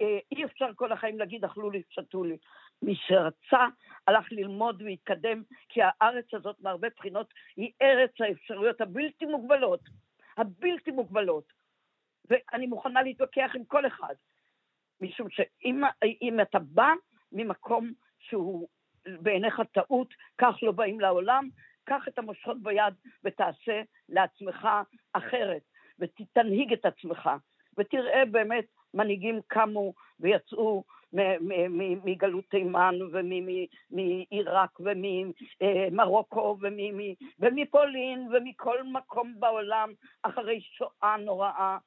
[0.00, 2.36] אה, אי אפשר כל החיים להגיד אכלו לי, שתו לי.
[2.82, 3.66] מי שרצה
[4.06, 9.80] הלך ללמוד והתקדם, כי הארץ הזאת מהרבה בחינות היא ארץ האפשרויות הבלתי מוגבלות,
[10.36, 11.52] הבלתי מוגבלות.
[12.30, 14.14] ואני מוכנה להתווכח עם כל אחד,
[15.00, 16.92] משום שאם אתה בא
[17.32, 17.92] ממקום
[18.28, 18.68] שהוא
[19.06, 21.48] בעיניך טעות, כך לא באים לעולם,
[21.84, 24.68] קח את המושכות ביד ותעשה לעצמך
[25.12, 25.62] אחרת,
[25.98, 27.30] ותנהיג את עצמך,
[27.78, 30.84] ותראה באמת מנהיגים קמו ויצאו
[32.04, 36.58] מגלות תימן ומעיראק וממרוקו
[37.40, 41.78] ומפולין ומכל מקום בעולם אחרי שואה נוראה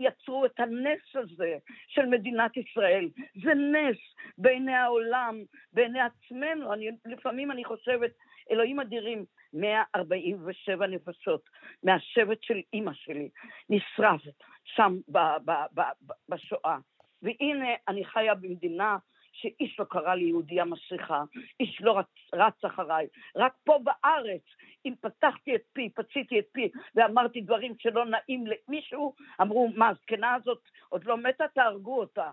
[0.00, 1.56] ויצרו את הנס הזה
[1.88, 3.08] של מדינת ישראל.
[3.42, 3.98] זה נס
[4.38, 6.72] בעיני העולם, בעיני עצמנו.
[6.72, 8.10] אני, לפעמים אני חושבת,
[8.50, 11.50] אלוהים אדירים, 147 נפשות
[11.82, 13.28] מהשבט של אימא שלי
[13.70, 14.20] נשרף
[14.64, 16.78] שם ב, ב, ב, ב, בשואה.
[17.22, 18.96] והנה אני חיה במדינה
[19.40, 21.22] שאיש לא קרא לי יהודייה מסריחה,
[21.60, 23.06] איש לא רץ, רץ אחריי.
[23.36, 24.42] רק פה בארץ,
[24.86, 30.34] אם פתחתי את פי, פציתי את פי ואמרתי דברים שלא נעים למישהו, אמרו, מה, הזקנה
[30.34, 31.44] הזאת עוד לא מתה?
[31.54, 32.30] תהרגו אותה.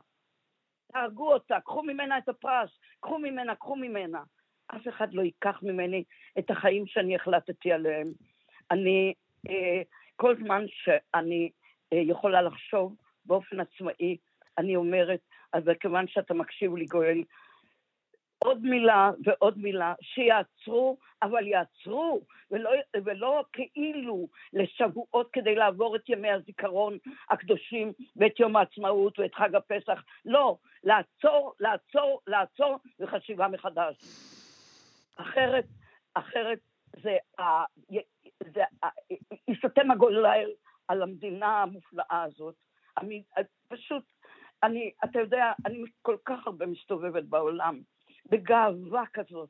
[0.92, 4.24] תהרגו אותה, קחו ממנה את הפרס, קחו ממנה, קחו ממנה.
[4.68, 6.04] אף אחד לא ייקח ממני
[6.40, 8.08] את החיים שאני החלטתי עליהם.
[8.72, 9.14] אני,
[9.50, 9.82] אה,
[10.16, 11.50] כל זמן שאני
[11.94, 14.18] אה, יכולה לחשוב באופן עצמאי,
[14.58, 15.20] אני אומרת,
[15.54, 17.24] אז כיוון שאתה מקשיב לי גואל,
[18.40, 22.70] עוד מילה ועוד מילה, שיעצרו, אבל יעצרו, ולא,
[23.04, 26.98] ולא כאילו לשבועות כדי לעבור את ימי הזיכרון
[27.30, 30.04] הקדושים ואת יום העצמאות ואת חג הפסח.
[30.26, 33.96] לא, לעצור, לעצור, לעצור וחשיבה מחדש.
[35.18, 35.66] אחרת,
[36.14, 36.60] אחרת
[37.04, 37.18] זה,
[38.54, 38.62] זה
[39.48, 40.50] יסתם הגולל
[40.88, 42.56] על המדינה המופלאה הזאת.
[43.68, 44.04] פשוט,
[44.64, 47.80] אני, אתה יודע, אני כל כך הרבה מסתובבת בעולם,
[48.30, 49.50] בגאווה כזאת.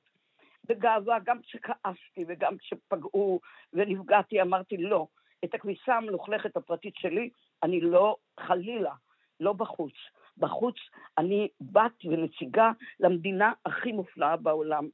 [0.70, 3.40] בגאווה, גם כשכעסתי וגם כשפגעו
[3.74, 5.08] ונפגעתי, אמרתי לא.
[5.46, 7.30] את הכביסה המלוכלכת הפרטית שלי,
[7.64, 8.94] אני לא, חלילה,
[9.40, 9.94] לא בחוץ.
[10.38, 10.76] בחוץ
[11.18, 14.88] אני בת ונציגה למדינה הכי מופלאה בעולם.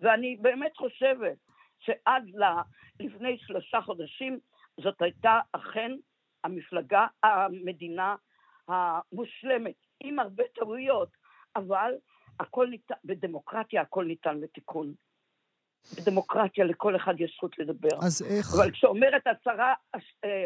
[0.00, 1.36] ואני באמת חושבת
[1.78, 2.24] שעד
[3.00, 4.38] לפני שלושה חודשים
[4.80, 5.92] זאת הייתה אכן
[6.44, 8.16] המפלגה, המדינה
[8.68, 11.08] המושלמת, עם הרבה טעויות,
[11.56, 11.92] אבל
[12.40, 14.94] הכל ניתן, בדמוקרטיה הכל ניתן לתיקון.
[15.96, 17.98] בדמוקרטיה לכל אחד יש זכות לדבר.
[18.06, 18.46] אז איך...
[18.56, 20.44] אבל כשאומרת השרה אה, אה,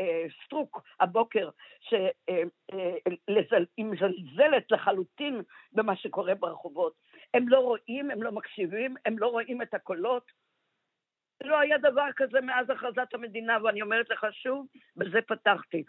[0.00, 1.48] אה, סטרוק הבוקר,
[1.80, 6.92] שהיא מזלזלת לחלוטין במה שקורה ברחובות,
[7.34, 10.47] הם לא רואים, הם לא מקשיבים, הם לא רואים את הקולות.
[11.44, 15.84] לא היה דבר כזה מאז הכרזת המדינה, ואני אומרת לך שוב, בזה פתחתי.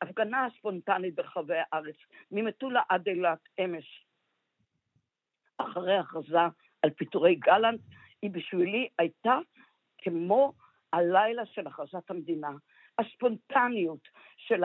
[0.00, 1.96] ההפגנה הספונטנית ברחבי הארץ,
[2.30, 4.06] ממטולה עד אילת אמש,
[5.58, 6.38] אחרי הכרזה
[6.82, 7.80] על פיטורי גלנט,
[8.22, 9.38] היא בשבילי הייתה
[9.98, 10.52] כמו
[10.92, 12.50] הלילה של הכרזת המדינה.
[12.98, 14.62] הספונטניות של.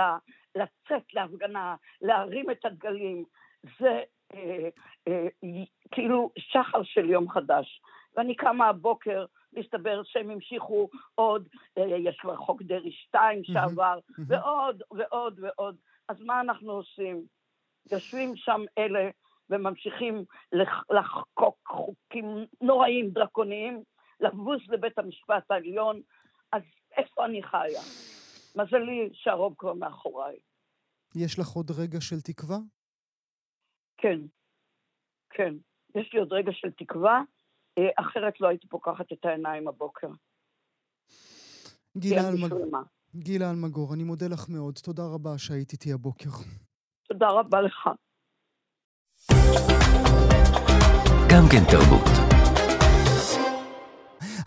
[0.55, 3.23] לצאת להפגנה, להרים את הדגלים,
[3.79, 4.03] זה
[5.91, 7.81] כאילו שחר של יום חדש.
[8.17, 14.83] ואני קמה הבוקר, מסתבר שהם המשיכו עוד, אה, יש כבר חוק דרעי 2 שעבר, ועוד
[14.91, 15.75] ועוד ועוד.
[16.09, 17.23] אז מה אנחנו עושים?
[17.91, 19.09] יושבים שם אלה
[19.49, 20.25] וממשיכים
[20.91, 23.83] לחקוק חוקים נוראים, דרקוניים,
[24.19, 26.01] לבוז לבית המשפט העליון,
[26.51, 26.61] אז
[26.97, 27.81] איפה אני חיה?
[28.55, 30.35] מזלי שהרוב כבר מאחוריי.
[31.15, 32.57] יש לך עוד רגע של תקווה?
[34.01, 34.19] כן,
[35.29, 35.53] כן.
[35.95, 37.21] יש לי עוד רגע של תקווה,
[37.77, 40.07] אה, אחרת לא הייתי פוקחת את העיניים הבוקר.
[41.97, 42.53] גילה, אלמג...
[43.15, 44.79] גילה אלמגור, אני מודה לך מאוד.
[44.83, 46.29] תודה רבה שהיית איתי הבוקר.
[47.07, 47.89] תודה רבה לך.
[51.31, 52.20] גם כן תרבות.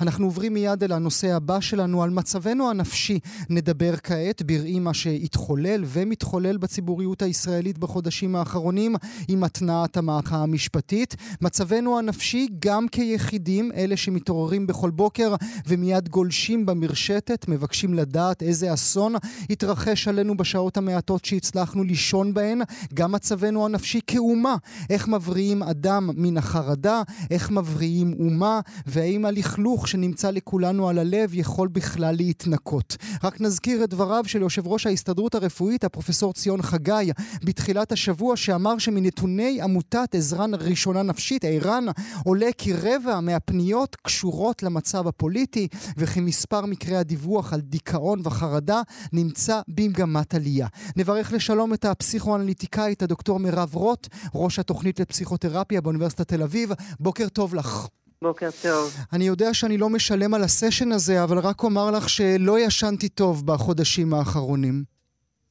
[0.01, 3.19] אנחנו עוברים מיד אל הנושא הבא שלנו, על מצבנו הנפשי.
[3.51, 8.97] נדבר כעת בראי מה שהתחולל ומתחולל בציבוריות הישראלית בחודשים האחרונים
[9.29, 11.17] עם התנעת המהפכה המשפטית.
[11.41, 15.35] מצבנו הנפשי גם כיחידים, אלה שמתעוררים בכל בוקר
[15.67, 19.15] ומיד גולשים במרשתת, מבקשים לדעת איזה אסון
[19.51, 22.63] התרחש עלינו בשעות המעטות שהצלחנו לישון בהן.
[22.95, 24.57] גם מצבנו הנפשי כאומה,
[24.91, 31.69] איך מבריאים אדם מן החרדה, איך מבריאים אומה, והאם הלכלוך שנמצא לכולנו על הלב יכול
[31.69, 32.97] בכלל להתנקות.
[33.25, 37.11] רק נזכיר את דבריו של יושב ראש ההסתדרות הרפואית, הפרופסור ציון חגי,
[37.45, 41.85] בתחילת השבוע, שאמר שמנתוני עמותת עזרה ראשונה נפשית, ער"ן,
[42.25, 49.61] עולה כי רבע מהפניות קשורות למצב הפוליטי, וכי מספר מקרי הדיווח על דיכאון וחרדה נמצא
[49.69, 50.67] במגמת עלייה.
[50.97, 56.73] נברך לשלום את הפסיכואנליטיקאית הדוקטור מירב רוט, ראש התוכנית לפסיכותרפיה באוניברסיטת תל אביב.
[57.01, 57.89] בוקר טוב לך.
[58.29, 58.85] בוקר טוב.
[59.13, 63.47] אני יודע שאני לא משלם על הסשן הזה, אבל רק אומר לך שלא ישנתי טוב
[63.47, 64.77] בחודשים האחרונים.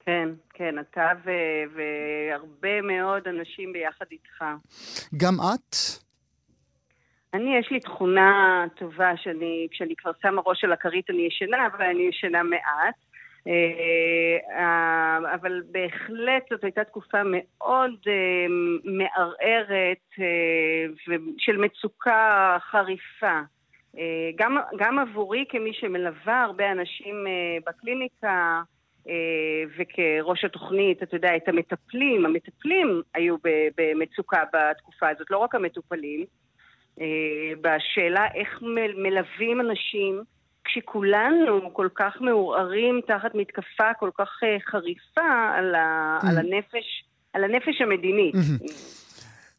[0.06, 4.44] כן, כן, אתה ו- והרבה מאוד אנשים ביחד איתך.
[5.18, 5.76] גם את?
[7.34, 11.86] אני, יש לי תכונה טובה שאני, כשאני כבר שמה ראש על הכרית אני ישנה, אבל
[11.86, 12.96] אני ישנה מעט.
[13.48, 18.46] אה, אבל בהחלט זאת הייתה תקופה מאוד אה,
[18.84, 20.86] מערערת אה,
[21.38, 23.40] של מצוקה חריפה.
[24.36, 27.26] גם, גם עבורי כמי שמלווה הרבה אנשים
[27.68, 28.62] בקליניקה
[29.78, 33.36] וכראש התוכנית, אתה יודע, את המטפלים, המטפלים היו
[33.78, 36.26] במצוקה בתקופה הזאת, לא רק המטופלים,
[37.62, 38.64] בשאלה איך
[38.96, 40.24] מלווים אנשים
[40.66, 46.28] כשכולנו כל כך מעורערים תחת מתקפה כל כך uh, חריפה על, ה, mm.
[46.30, 48.36] על, הנפש, על הנפש המדינית.
[48.36, 49.04] Mm-hmm.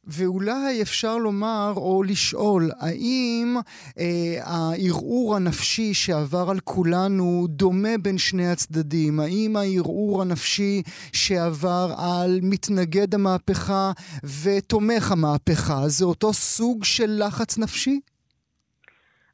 [0.06, 3.56] ואולי אפשר לומר או לשאול, האם
[3.98, 9.20] אה, הערעור הנפשי שעבר על כולנו דומה בין שני הצדדים?
[9.20, 13.92] האם הערעור הנפשי שעבר על מתנגד המהפכה
[14.42, 18.00] ותומך המהפכה זה אותו סוג של לחץ נפשי?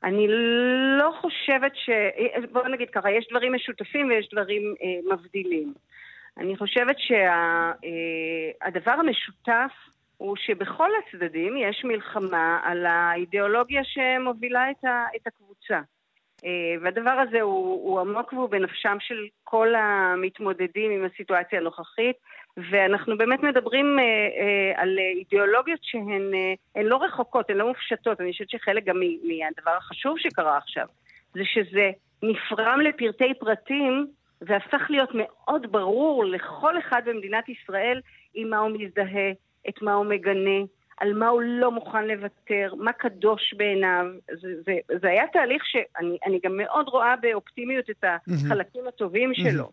[0.05, 0.27] אני
[0.99, 1.91] לא חושבת ש...
[2.53, 5.75] בוא נגיד ככה, יש דברים משותפים ויש דברים אה, מבדילים.
[6.39, 7.31] אני חושבת שהדבר
[8.85, 9.73] שה, אה, המשותף
[10.17, 15.81] הוא שבכל הצדדים יש מלחמה על האידיאולוגיה שמובילה את, ה, את הקבוצה.
[16.45, 22.17] אה, והדבר הזה הוא, הוא עמוק והוא בנפשם של כל המתמודדים עם הסיטואציה הנוכחית.
[22.57, 26.31] ואנחנו באמת מדברים אה, אה, על אידיאולוגיות שהן
[26.77, 28.21] אה, לא רחוקות, הן לא מופשטות.
[28.21, 30.87] אני חושבת שחלק גם מהדבר החשוב שקרה עכשיו,
[31.35, 31.91] זה שזה
[32.23, 34.07] נפרם לפרטי פרטים
[34.41, 38.01] והפך להיות מאוד ברור לכל אחד במדינת ישראל
[38.35, 39.31] עם מה הוא מזדהה,
[39.69, 40.61] את מה הוא מגנה,
[41.01, 44.07] על מה הוא לא מוכן לוותר, מה קדוש בעיניו.
[44.41, 49.71] זה, זה, זה היה תהליך שאני גם מאוד רואה באופטימיות את החלקים הטובים שלו.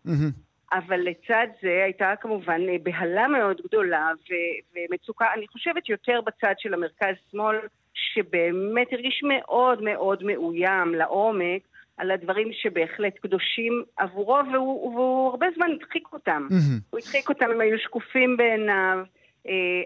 [0.72, 6.74] אבל לצד זה הייתה כמובן בהלה מאוד גדולה ו- ומצוקה, אני חושבת יותר בצד של
[6.74, 7.56] המרכז-שמאל,
[7.94, 11.62] שבאמת הרגיש מאוד מאוד מאוים לעומק
[11.96, 16.46] על הדברים שבהחלט קדושים עבורו, והוא, והוא הרבה זמן הדחיק אותם.
[16.50, 16.82] Mm-hmm.
[16.90, 18.98] הוא הדחיק אותם, הם היו שקופים בעיניו.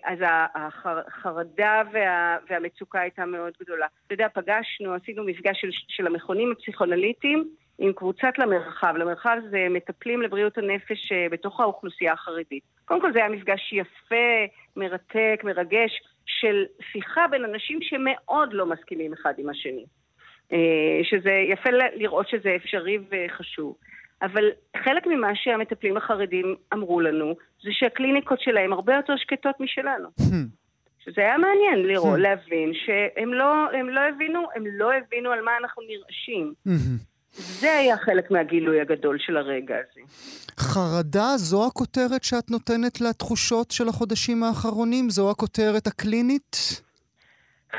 [0.05, 0.19] אז
[0.55, 3.87] החרדה וה, והמצוקה הייתה מאוד גדולה.
[4.07, 7.49] אתה יודע, פגשנו, עשינו מפגש של, של המכונים הפסיכונליטיים
[7.83, 8.95] עם קבוצת למרחב.
[8.97, 12.63] למרחב זה מטפלים לבריאות הנפש בתוך האוכלוסייה החרדית.
[12.85, 14.15] קודם כל זה היה מפגש יפה,
[14.77, 19.85] מרתק, מרגש, של שיחה בין אנשים שמאוד לא מסכימים אחד עם השני.
[21.03, 23.77] שזה יפה לראות שזה אפשרי וחשוב.
[24.23, 24.51] אבל
[24.85, 30.09] חלק ממה שהמטפלים החרדים אמרו לנו, זה שהקליניקות שלהם הרבה יותר שקטות משלנו.
[30.99, 35.83] שזה היה מעניין לראות, להבין שהם לא, לא הבינו, הם לא הבינו על מה אנחנו
[35.83, 36.55] נרעשים.
[37.33, 40.01] זה היה חלק מהגילוי הגדול של הרגע הזה.
[40.59, 45.11] חרדה, זו הכותרת שאת נותנת לתחושות של החודשים האחרונים?
[45.11, 46.83] זו הכותרת הקלינית?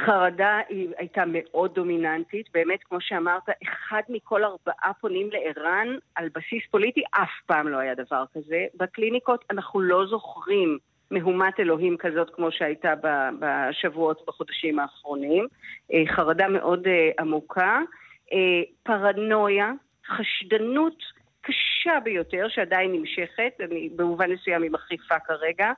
[0.05, 6.63] חרדה היא הייתה מאוד דומיננטית, באמת, כמו שאמרת, אחד מכל ארבעה פונים לער"ן על בסיס
[6.71, 8.65] פוליטי, אף פעם לא היה דבר כזה.
[8.75, 10.77] בקליניקות אנחנו לא זוכרים
[11.11, 12.93] מהומת אלוהים כזאת כמו שהייתה
[13.39, 15.47] בשבועות, בחודשים האחרונים.
[15.93, 17.79] אה, חרדה מאוד אה, עמוקה,
[18.83, 19.71] פרנויה,
[20.07, 21.03] חשדנות
[21.41, 25.71] קשה ביותר, שעדיין נמשכת, אני במובן מסוים היא מחריפה כרגע,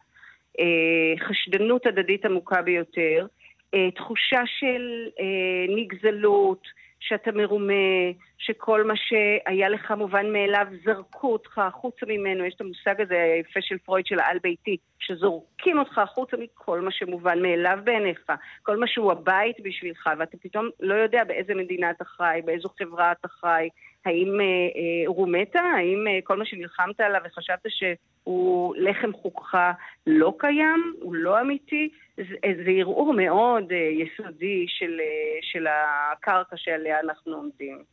[1.19, 3.27] חשדנות הדדית עמוקה ביותר.
[3.75, 6.67] אה, תחושה של אה, נגזלות,
[7.07, 7.73] שאתה מרומה,
[8.37, 12.45] שכל מה שהיה לך מובן מאליו, זרקו אותך החוצה ממנו.
[12.45, 17.41] יש את המושג הזה היפה של פרויד של העל-ביתי, שזורקים אותך החוצה מכל מה שמובן
[17.41, 18.31] מאליו בעיניך,
[18.63, 23.11] כל מה שהוא הבית בשבילך, ואתה פתאום לא יודע באיזה מדינה אתה חי, באיזו חברה
[23.11, 23.69] אתה חי,
[24.05, 29.57] האם אה, אה, רומית, האם אה, כל מה שנלחמת עליו וחשבת שהוא לחם חוקך
[30.07, 36.99] לא קיים, הוא לא אמיתי, זה, ערעור מאוד אה, יסודי של, אה, של הקרקע שעליה
[36.99, 37.83] אנחנו עומדים.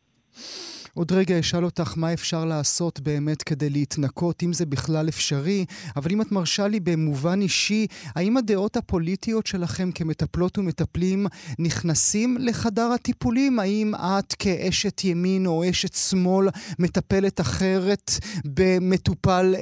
[0.95, 5.65] עוד רגע אשאל אותך מה אפשר לעשות באמת כדי להתנקות, אם זה בכלל אפשרי,
[5.97, 11.27] אבל אם את מרשה לי במובן אישי, האם הדעות הפוליטיות שלכם כמטפלות ומטפלים
[11.59, 13.59] נכנסים לחדר הטיפולים?
[13.59, 16.47] האם את כאשת ימין או אשת שמאל
[16.79, 18.11] מטפלת אחרת
[18.45, 19.61] במטופל אה,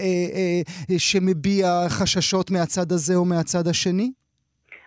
[0.91, 4.11] אה, שמביע חששות מהצד הזה או מהצד השני?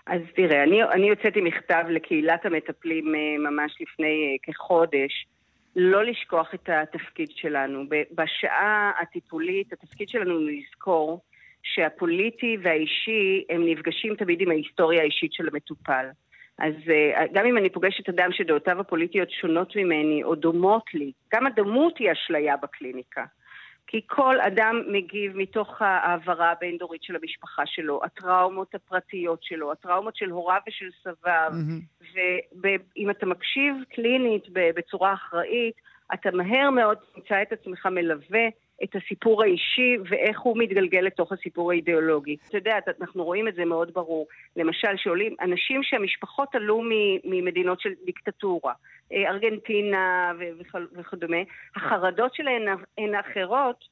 [0.08, 5.26] אז תראה, אני, אני הוצאתי מכתב לקהילת המטפלים אה, ממש לפני אה, כחודש,
[5.76, 7.84] לא לשכוח את התפקיד שלנו.
[8.12, 11.22] בשעה הטיפולית, התפקיד שלנו הוא לזכור
[11.64, 16.06] שהפוליטי והאישי הם נפגשים תמיד עם ההיסטוריה האישית של המטופל.
[16.60, 21.48] אז אה, גם אם אני פוגשת אדם שדעותיו הפוליטיות שונות ממני או דומות לי, גם
[21.48, 23.26] הדמות היא אשליה בקליניקה.
[23.94, 30.30] כי כל אדם מגיב מתוך ההעברה הבין-דורית של המשפחה שלו, הטראומות הפרטיות שלו, הטראומות של
[30.30, 32.18] הוריו ושל סביו, mm-hmm.
[32.62, 35.76] ואם אתה מקשיב קלינית בצורה אחראית,
[36.14, 38.48] אתה מהר מאוד תמצא את עצמך מלווה
[38.84, 42.38] את הסיפור האישי ואיך הוא מתגלגל לתוך הסיפור האידיאולוגי.
[42.50, 44.28] אתה יודע, אנחנו רואים את זה מאוד ברור.
[44.56, 46.82] למשל, שעולים אנשים שהמשפחות עלו
[47.24, 48.74] ממדינות של דיקטטורה,
[49.14, 50.32] אה, ארגנטינה
[50.94, 51.38] וכדומה,
[51.76, 52.62] החרדות שלהן
[52.98, 53.86] הן אחרות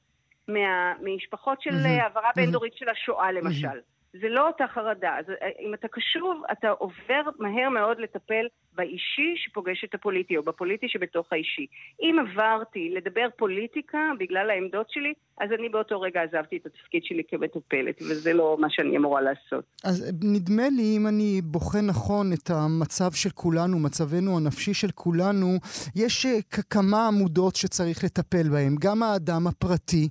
[0.48, 3.78] מהמשפחות של העברה בין-דורית של השואה למשל.
[4.12, 5.18] זה לא אותה חרדה.
[5.18, 10.42] אז אה, אם אתה קשוב, אתה עובר מהר מאוד לטפל באישי שפוגש את הפוליטי, או
[10.42, 11.66] בפוליטי שבתוך האישי.
[12.00, 15.12] אם עברתי לדבר פוליטיקה בגלל העמדות שלי,
[15.42, 19.64] אז אני באותו רגע עזבתי את התפקיד שלי כמטופלת, וזה לא מה שאני אמורה לעשות.
[19.84, 25.56] אז נדמה לי, אם אני בוחן נכון את המצב של כולנו, מצבנו הנפשי של כולנו,
[25.96, 26.38] יש אה,
[26.70, 28.76] כמה עמודות שצריך לטפל בהן.
[28.80, 30.08] גם האדם הפרטי,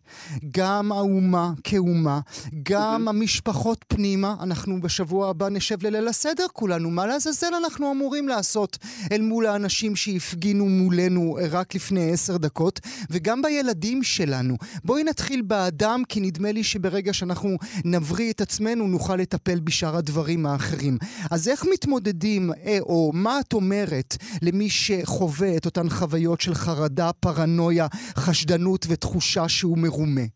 [0.57, 2.19] גם האומה כאומה,
[2.63, 4.35] גם המשפחות פנימה.
[4.43, 6.89] אנחנו בשבוע הבא נשב לליל הסדר כולנו.
[6.89, 8.77] מה לעזאזל אנחנו אמורים לעשות
[9.11, 12.79] אל מול האנשים שהפגינו מולנו רק לפני עשר דקות,
[13.09, 14.55] וגם בילדים שלנו.
[14.83, 17.49] בואי נתחיל באדם, כי נדמה לי שברגע שאנחנו
[17.85, 20.95] נבריא את עצמנו, נוכל לטפל בשאר הדברים האחרים.
[21.31, 24.11] אז איך מתמודדים, אה, או מה את אומרת
[24.41, 27.87] למי שחווה את אותן חוויות של חרדה, פרנויה,
[28.25, 30.27] חשדנות ותחושה שהוא מרומה?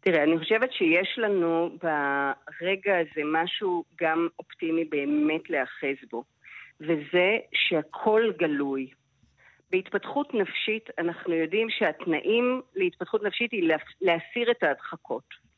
[0.00, 6.24] תראה, אני חושבת שיש לנו ברגע הזה משהו גם אופטימי באמת להאחז בו,
[6.80, 8.86] וזה שהכל גלוי.
[9.70, 15.48] בהתפתחות נפשית אנחנו יודעים שהתנאים להתפתחות נפשית היא להסיר את ההדחקות.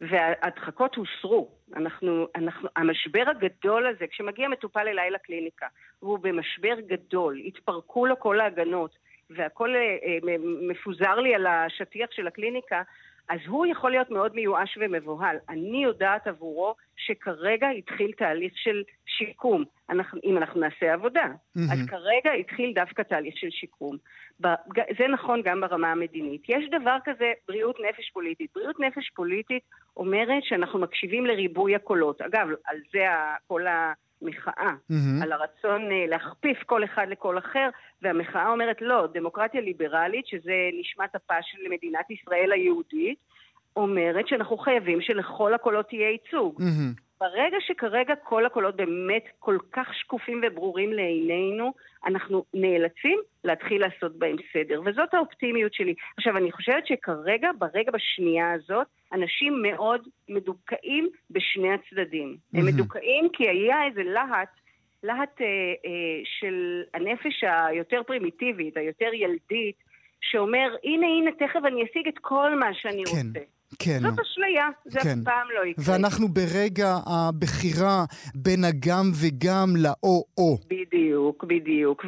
[0.00, 1.50] וההדחקות הוסרו.
[1.76, 5.66] אנחנו, אנחנו, המשבר הגדול הזה, כשמגיע מטופל אליי לקליניקה,
[6.02, 8.96] והוא במשבר גדול, התפרקו לו כל ההגנות,
[9.30, 10.18] והכל אה,
[10.68, 12.82] מפוזר לי על השטיח של הקליניקה,
[13.28, 15.36] אז הוא יכול להיות מאוד מיואש ומבוהל.
[15.48, 21.24] אני יודעת עבורו שכרגע התחיל תהליך של שיקום, אנחנו, אם אנחנו נעשה עבודה.
[21.24, 21.72] Mm-hmm.
[21.72, 23.96] אז כרגע התחיל דווקא תהליך של שיקום.
[24.98, 26.42] זה נכון גם ברמה המדינית.
[26.48, 28.50] יש דבר כזה בריאות נפש פוליטית.
[28.54, 29.62] בריאות נפש פוליטית
[29.96, 32.20] אומרת שאנחנו מקשיבים לריבוי הקולות.
[32.20, 33.06] אגב, על זה
[33.46, 33.92] כל ה...
[34.22, 35.22] מחאה, mm-hmm.
[35.22, 37.68] על הרצון uh, להכפיף כל אחד לכל אחר,
[38.02, 43.18] והמחאה אומרת לא, דמוקרטיה ליברלית, שזה נשמת אפה של מדינת ישראל היהודית,
[43.76, 46.60] אומרת שאנחנו חייבים שלכל הקולות יהיה ייצוג.
[46.60, 47.00] Mm-hmm.
[47.20, 51.72] ברגע שכרגע כל הקולות באמת כל כך שקופים וברורים לעינינו,
[52.06, 55.94] אנחנו נאלצים להתחיל לעשות בהם סדר, וזאת האופטימיות שלי.
[56.16, 62.36] עכשיו, אני חושבת שכרגע, ברגע בשנייה הזאת, אנשים מאוד מדוכאים בשני הצדדים.
[62.36, 62.58] Mm-hmm.
[62.58, 64.48] הם מדוכאים כי היה איזה להט,
[65.02, 69.76] להט אה, אה, של הנפש היותר פרימיטיבית, היותר ילדית,
[70.20, 73.26] שאומר, הנה, הנה, תכף אני אשיג את כל מה שאני כן.
[73.26, 73.40] רוצה.
[73.78, 73.98] כן.
[74.00, 75.08] זאת אשליה, זה כן.
[75.08, 75.84] אף פעם לא יקרה.
[75.86, 78.04] ואנחנו ברגע הבחירה
[78.34, 80.58] בין הגם וגם לאו-או.
[80.68, 82.04] בדיוק, בדיוק.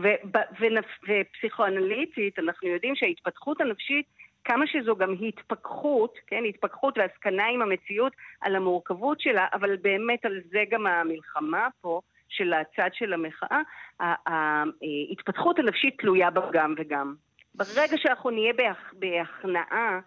[1.02, 4.06] ופסיכואנליטית, אנחנו יודעים שההתפתחות הנפשית,
[4.44, 10.40] כמה שזו גם התפכחות, כן, התפכחות והסכנה עם המציאות על המורכבות שלה, אבל באמת על
[10.50, 12.00] זה גם המלחמה פה.
[12.30, 13.60] של הצד של המחאה,
[14.00, 17.14] ההתפתחות הנפשית תלויה בגם וגם.
[17.54, 18.52] ברגע שאנחנו נהיה
[18.92, 20.00] בהכנעה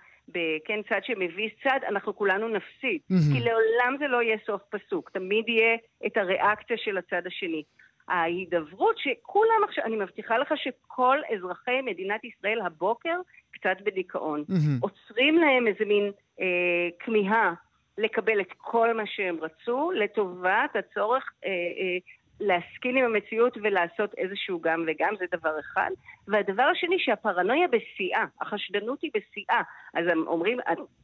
[0.66, 3.02] כן, צד שמביס צד, אנחנו כולנו נפסיד.
[3.12, 3.34] Mm-hmm.
[3.34, 5.76] כי לעולם זה לא יהיה סוף פסוק, תמיד יהיה
[6.06, 7.64] את הריאקציה של הצד השני.
[8.08, 13.16] ההידברות שכולם עכשיו, אני מבטיחה לך שכל אזרחי מדינת ישראל הבוקר
[13.64, 14.44] קצת בדיכאון.
[14.50, 14.80] Mm-hmm.
[14.82, 17.54] עוצרים להם איזה מין אה, כמיהה
[17.98, 21.98] לקבל את כל מה שהם רצו לטובת הצורך אה, אה,
[22.40, 25.90] להסכים עם המציאות ולעשות איזשהו גם וגם, זה דבר אחד.
[26.28, 29.62] והדבר השני, שהפרנויה בשיאה, החשדנות היא בשיאה.
[29.94, 30.58] אז הם אומרים,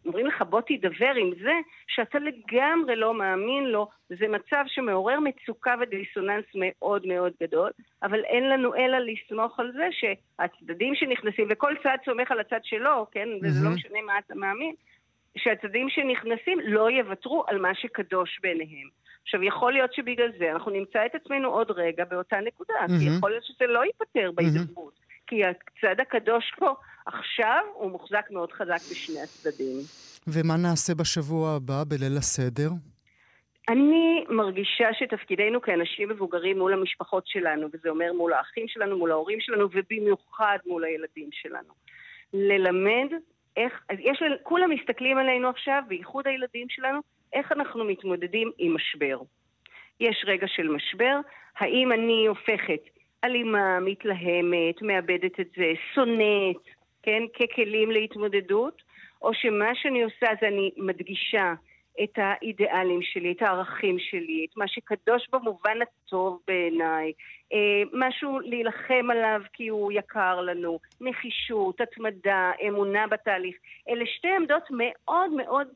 [0.05, 1.53] אומרים לך, בוא תידבר עם זה,
[1.87, 7.71] שאתה לגמרי לא מאמין לו, זה מצב שמעורר מצוקה ודיסוננס מאוד מאוד גדול,
[8.03, 13.07] אבל אין לנו אלא לסמוך על זה שהצדדים שנכנסים, וכל צד סומך על הצד שלו,
[13.11, 14.75] כן, וזה לא משנה מה אתה מאמין,
[15.37, 18.98] שהצדדים שנכנסים לא יוותרו על מה שקדוש בעיניהם.
[19.23, 22.99] עכשיו, יכול להיות שבגלל זה אנחנו נמצא את עצמנו עוד רגע באותה נקודה, mm-hmm.
[22.99, 25.27] כי יכול להיות שזה לא ייפתר בהידברות, mm-hmm.
[25.27, 26.73] כי הצד הקדוש פה
[27.05, 29.77] עכשיו הוא מוחזק מאוד חזק בשני הצדדים.
[30.27, 32.69] ומה נעשה בשבוע הבא, בליל הסדר?
[33.69, 39.39] אני מרגישה שתפקידנו כאנשים מבוגרים מול המשפחות שלנו, וזה אומר מול האחים שלנו, מול ההורים
[39.41, 41.73] שלנו, ובמיוחד מול הילדים שלנו.
[42.33, 43.09] ללמד
[43.57, 46.99] איך, אז יש, כולם מסתכלים עלינו עכשיו, בייחוד הילדים שלנו,
[47.33, 49.19] איך אנחנו מתמודדים עם משבר.
[49.99, 51.19] יש רגע של משבר,
[51.57, 52.81] האם אני הופכת
[53.23, 56.63] אלימה, מתלהמת, מאבדת את זה, שונאת,
[57.03, 58.81] כן, ככלים להתמודדות,
[59.21, 61.53] או שמה שאני עושה זה אני מדגישה
[62.03, 67.11] את האידיאלים שלי, את הערכים שלי, את מה שקדוש במובן הטוב בעיניי,
[67.53, 73.55] אה, משהו להילחם עליו כי הוא יקר לנו, נחישות, התמדה, אמונה בתהליך.
[73.89, 75.67] אלה שתי עמדות מאוד מאוד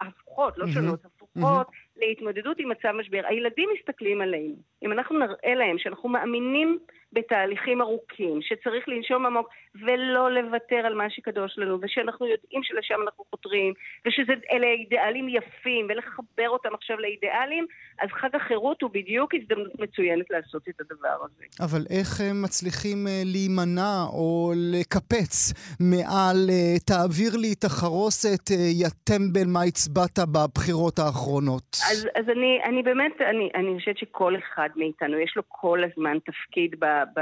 [0.00, 1.66] הפוכות, לא שונות, הפוכות.
[1.96, 3.20] להתמודדות עם מצב משבר.
[3.28, 4.54] הילדים מסתכלים עלינו.
[4.82, 6.78] אם אנחנו נראה להם שאנחנו מאמינים
[7.12, 13.24] בתהליכים ארוכים, שצריך לנשום עמוק ולא לוותר על מה שקדוש לנו, ושאנחנו יודעים שלשם אנחנו
[13.30, 13.72] חותרים,
[14.06, 17.66] ושאלה אידיאלים יפים, ולחבר אותם עכשיו לאידיאלים,
[18.02, 21.44] אז חג החירות הוא בדיוק הזדמנות מצוינת לעשות את הדבר הזה.
[21.60, 28.56] אבל איך הם מצליחים אה, להימנע או לקפץ מעל אה, תעביר לי את החרוסת, אה,
[28.56, 31.76] יא טמבל, מה הצבעת בבחירות האחרונות?
[31.92, 36.18] אז, אז אני, אני באמת, אני, אני חושבת שכל אחד מאיתנו, יש לו כל הזמן
[36.18, 36.86] תפקיד ב,
[37.16, 37.20] ב,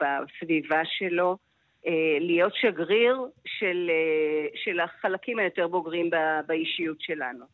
[0.00, 1.36] בסביבה שלו.
[2.20, 3.90] להיות שגריר של,
[4.54, 6.10] של החלקים היותר בוגרים
[6.46, 7.44] באישיות שלנו.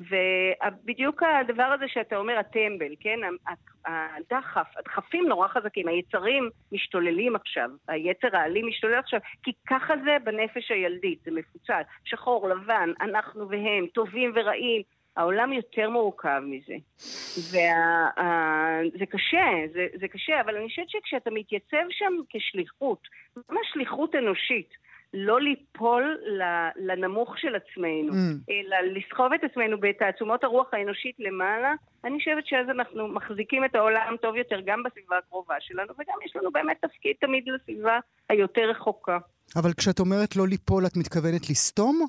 [0.00, 3.18] ובדיוק הדבר הזה שאתה אומר, הטמבל, כן?
[3.86, 10.70] הדחף, הדחפים נורא חזקים, היצרים משתוללים עכשיו, היצר האלים משתולל עכשיו, כי ככה זה בנפש
[10.70, 11.80] הילדית, זה מפוצל.
[12.04, 14.82] שחור, לבן, אנחנו והם, טובים ורעים,
[15.18, 16.74] העולם יותר מורכב מזה.
[17.38, 24.70] וזה קשה, זה, זה קשה, אבל אני חושבת שכשאתה מתייצב שם כשליחות, ממש שליחות אנושית,
[25.14, 26.18] לא ליפול
[26.76, 28.50] לנמוך של עצמנו, mm.
[28.50, 34.16] אלא לסחוב את עצמנו בתעצומות הרוח האנושית למעלה, אני חושבת שאז אנחנו מחזיקים את העולם
[34.22, 37.98] טוב יותר גם בסביבה הקרובה שלנו, וגם יש לנו באמת תפקיד תמיד לסביבה
[38.28, 39.18] היותר רחוקה.
[39.56, 42.06] אבל כשאת אומרת לא ליפול, את מתכוונת לסתום?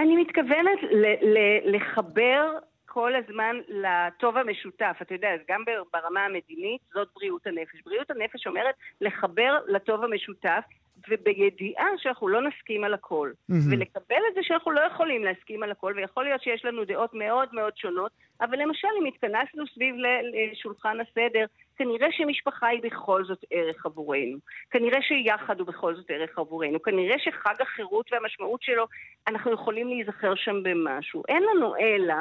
[0.00, 4.96] אני מתכוונת ל- ל- לחבר כל הזמן לטוב המשותף.
[5.02, 7.82] אתה יודע, גם ברמה המדינית זאת בריאות הנפש.
[7.84, 10.64] בריאות הנפש אומרת לחבר לטוב המשותף
[11.10, 13.30] ובידיעה שאנחנו לא נסכים על הכל.
[13.32, 13.54] Mm-hmm.
[13.70, 17.48] ולקבל את זה שאנחנו לא יכולים להסכים על הכל, ויכול להיות שיש לנו דעות מאוד
[17.52, 19.94] מאוד שונות, אבל למשל אם התכנסנו סביב
[20.32, 21.44] לשולחן הסדר,
[21.76, 24.38] כנראה שמשפחה היא בכל זאת ערך עבורנו.
[24.70, 26.82] כנראה שיחד הוא בכל זאת ערך עבורנו.
[26.82, 28.86] כנראה שחג החירות והמשמעות שלו,
[29.28, 31.22] אנחנו יכולים להיזכר שם במשהו.
[31.28, 32.14] אין לנו אלא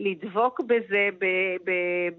[0.00, 1.08] לדבוק בזה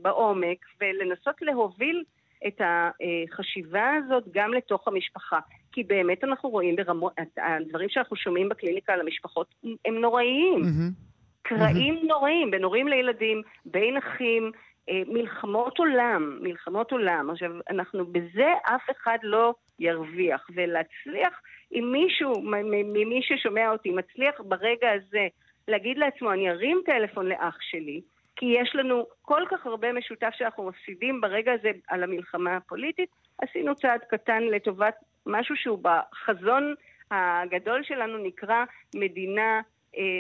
[0.02, 2.04] בעומק ולנסות להוביל
[2.48, 5.40] את החשיבה הזאת גם לתוך המשפחה.
[5.72, 10.62] כי באמת אנחנו רואים ברמות, הדברים שאנחנו שומעים בקליניקה על המשפחות הם נוראיים.
[10.62, 11.12] Mm-hmm.
[11.42, 12.08] קרעים mm-hmm.
[12.08, 14.52] נוראיים, בין הורים לילדים, בין אחים,
[14.90, 17.30] אה, מלחמות עולם, מלחמות עולם.
[17.30, 20.48] עכשיו, אנחנו בזה אף אחד לא ירוויח.
[20.56, 21.42] ולהצליח,
[21.74, 25.28] אם מישהו, ממי ששומע אותי, מצליח ברגע הזה
[25.68, 28.02] להגיד לעצמו, אני ארים טלפון לאח שלי,
[28.36, 33.10] כי יש לנו כל כך הרבה משותף שאנחנו מפסידים ברגע הזה על המלחמה הפוליטית,
[33.42, 36.76] עשינו צעד קטן לטובת משהו שהוא בחזון
[37.12, 38.66] הגדול שלנו נקרא
[38.96, 39.62] מדינה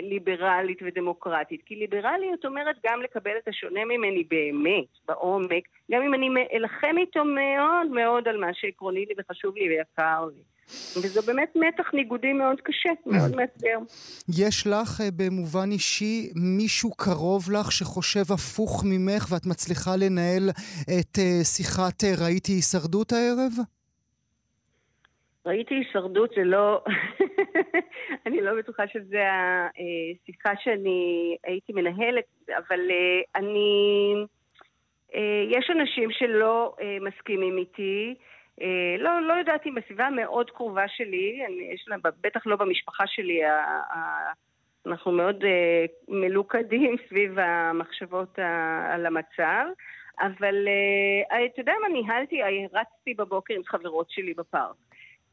[0.10, 1.62] ליברלית ודמוקרטית.
[1.66, 7.26] כי ליברליות אומרת גם לקבל את השונה ממני באמת, בעומק, גם אם אני אלחם איתו
[7.26, 10.42] מאוד מאוד על מה שעקרוני לי וחשוב לי ויקר לי.
[10.98, 13.78] וזה באמת מתח ניגודי מאוד קשה, מאוד מאתגר.
[14.40, 20.50] יש לך אה, במובן אישי מישהו קרוב לך שחושב הפוך ממך ואת מצליחה לנהל
[21.00, 23.52] את אה, שיחת ראיתי הישרדות הערב?
[25.46, 26.84] ראיתי הישרדות, זה לא...
[28.26, 32.26] אני לא בטוחה שזו השיחה שאני הייתי מנהלת,
[32.58, 34.14] אבל אה, אני...
[35.16, 38.16] אה, יש אנשים שלא אה, מסכימים איתי.
[39.00, 43.46] לא, לא יודעת אם בסביבה המאוד קרובה שלי, אני, יש לה, בטח לא במשפחה שלי,
[43.46, 43.54] ה,
[43.94, 44.32] ה,
[44.86, 45.44] אנחנו מאוד
[46.08, 49.66] מלוכדים סביב המחשבות ה, על המצב,
[50.20, 50.68] אבל
[51.30, 52.42] אתה יודע מה, ניהלתי,
[52.74, 54.76] רצתי בבוקר עם חברות שלי בפארק.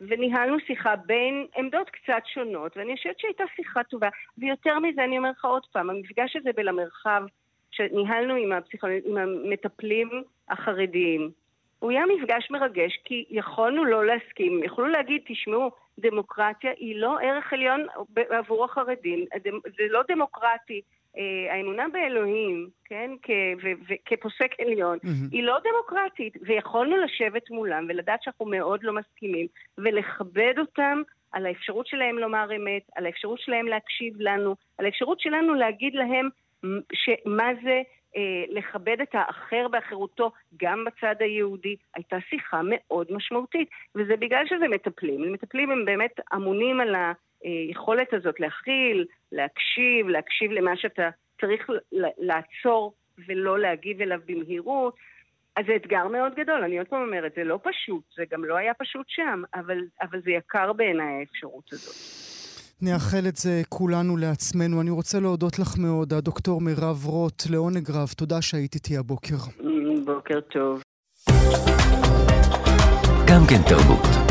[0.01, 4.09] וניהלנו שיחה בין עמדות קצת שונות, ואני חושבת שהייתה שיחה טובה.
[4.38, 7.22] ויותר מזה, אני אומר לך עוד פעם, המפגש הזה בין המרחב
[7.70, 8.90] שניהלנו עם, הפסיכול...
[9.05, 10.09] עם המטפלים
[10.49, 11.30] החרדיים,
[11.78, 17.53] הוא היה מפגש מרגש, כי יכולנו לא להסכים, יכולו להגיד, תשמעו, דמוקרטיה היא לא ערך
[17.53, 17.86] עליון
[18.30, 19.24] עבור החרדים,
[19.64, 20.80] זה לא דמוקרטי
[21.50, 23.10] האמונה באלוהים, כן,
[24.04, 25.28] כפוסק עליון, mm-hmm.
[25.32, 29.46] היא לא דמוקרטית, ויכולנו לשבת מולם ולדעת שאנחנו מאוד לא מסכימים,
[29.78, 31.02] ולכבד אותם
[31.32, 36.28] על האפשרות שלהם לומר אמת, על האפשרות שלהם להקשיב לנו, על האפשרות שלנו להגיד להם
[37.26, 37.82] מה זה
[38.16, 44.68] אה, לכבד את האחר באחרותו גם בצד היהודי, הייתה שיחה מאוד משמעותית, וזה בגלל שזה
[44.68, 45.32] מטפלים.
[45.32, 47.12] מטפלים הם באמת אמונים על ה...
[47.43, 51.09] היכולת הזאת להכיל, להקשיב, להקשיב למה שאתה
[51.41, 51.66] צריך
[52.18, 52.95] לעצור
[53.28, 54.95] ולא להגיב אליו במהירות.
[55.57, 58.57] אז זה אתגר מאוד גדול, אני עוד פעם אומרת, זה לא פשוט, זה גם לא
[58.57, 61.95] היה פשוט שם, אבל, אבל זה יקר בעיניי האפשרות הזאת.
[62.82, 64.80] נאחל את זה כולנו לעצמנו.
[64.80, 68.09] אני רוצה להודות לך מאוד, הדוקטור מירב רוט, לעונג רב.
[68.16, 69.36] תודה שהיית איתי הבוקר.
[70.05, 70.82] בוקר טוב.
[73.28, 74.28] גם כן תרבות.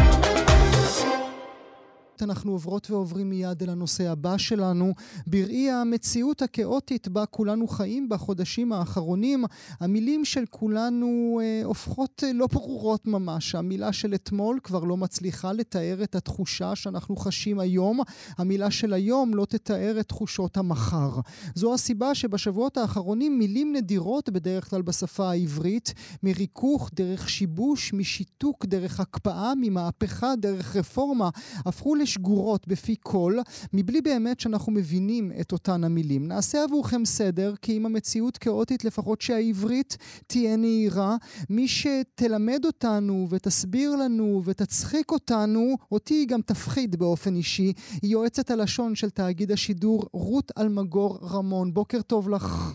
[2.24, 4.94] אנחנו עוברות ועוברים מיד אל הנושא הבא שלנו.
[5.28, 9.46] בראי המציאות הכאוטית בה כולנו חיים בחודשים האחרונים,
[9.80, 13.56] המילים של כולנו אה, הופכות אה, לא ברורות ממש.
[13.56, 18.00] המילה של אתמול כבר לא מצליחה לתאר את התחושה שאנחנו חשים היום.
[18.38, 21.20] המילה של היום לא תתאר את תחושות המחר.
[21.56, 25.94] זו הסיבה שבשבועות האחרונים מילים נדירות בדרך כלל בשפה העברית,
[26.24, 31.30] מריכוך דרך שיבוש, משיתוק דרך הקפאה, ממהפכה דרך רפורמה,
[31.66, 33.38] הפכו שגורות בפי כל,
[33.74, 36.28] מבלי באמת שאנחנו מבינים את אותן המילים.
[36.28, 39.98] נעשה עבורכם סדר, כי אם המציאות כאוטית, לפחות שהעברית
[40.28, 41.16] תהיה נהירה,
[41.50, 48.52] מי שתלמד אותנו ותסביר לנו ותצחיק אותנו, אותי היא גם תפחיד באופן אישי, היא יועצת
[48.52, 51.74] הלשון של תאגיד השידור רות אלמגור רמון.
[51.74, 52.74] בוקר טוב לך.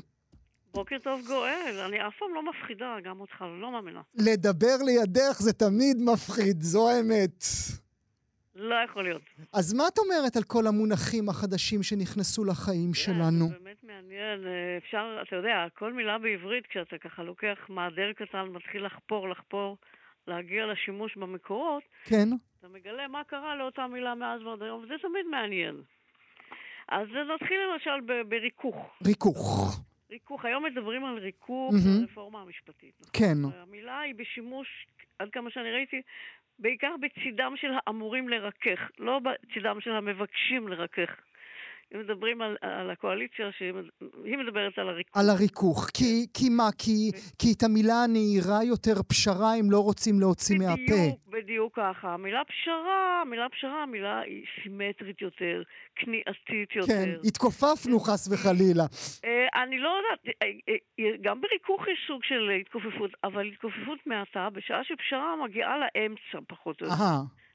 [0.74, 4.00] בוקר טוב גואל, אני אף פעם לא מפחידה, גם אותך, לא מאמינה.
[4.14, 7.44] לדבר לידך זה תמיד מפחיד, זו האמת.
[8.54, 9.22] לא יכול להיות.
[9.52, 13.48] אז מה את אומרת על כל המונחים החדשים שנכנסו לחיים שלנו?
[13.48, 14.46] זה באמת מעניין.
[14.46, 19.76] אה, אפשר, אתה יודע, כל מילה בעברית, כשאתה ככה לוקח מעדר קטן, מתחיל לחפור, לחפור,
[20.26, 22.28] להגיע לשימוש במקורות, כן.
[22.58, 25.82] אתה מגלה מה קרה לאותה מילה מאז ועד היום, וזה תמיד מעניין.
[26.88, 28.76] אז נתחיל למשל בריכוך.
[29.06, 29.80] ריכוך.
[30.10, 30.44] ריכוך.
[30.44, 32.00] היום מדברים על ריכוך mm-hmm.
[32.00, 32.94] ברפורמה המשפטית.
[33.00, 33.12] נכון?
[33.12, 33.58] כן.
[33.62, 34.68] המילה היא בשימוש,
[35.18, 36.02] עד כמה שאני ראיתי,
[36.62, 41.10] בעיקר בצידם של האמורים לרכך, לא בצידם של המבקשים לרכך.
[41.94, 45.16] אם מדברים על, על הקואליציה, שהיא מדברת על הריכוך.
[45.16, 45.86] על הריכוך.
[45.94, 46.68] כי, כי מה?
[46.78, 47.38] כי, ו...
[47.38, 50.82] כי את המילה הנהירה יותר פשרה הם לא רוצים להוציא בדיוק, מהפה.
[50.92, 52.14] בדיוק, בדיוק ככה.
[52.14, 55.62] המילה פשרה, המילה פשרה, המילה היא סימטרית יותר,
[55.96, 56.92] כניעתית יותר.
[56.92, 58.84] כן, התכופפנו חס וחלילה.
[59.24, 64.48] אה, אני לא יודעת, אה, אה, גם בריכוך יש סוג של התכופפות, אבל התכופפות מעטה,
[64.52, 66.96] בשעה שפשרה מגיעה לאמצע פחות או יותר.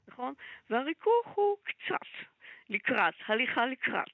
[0.08, 0.34] נכון?
[0.70, 2.08] והריכוך הוא קצת
[2.70, 4.12] לקראת, הליכה לקראת.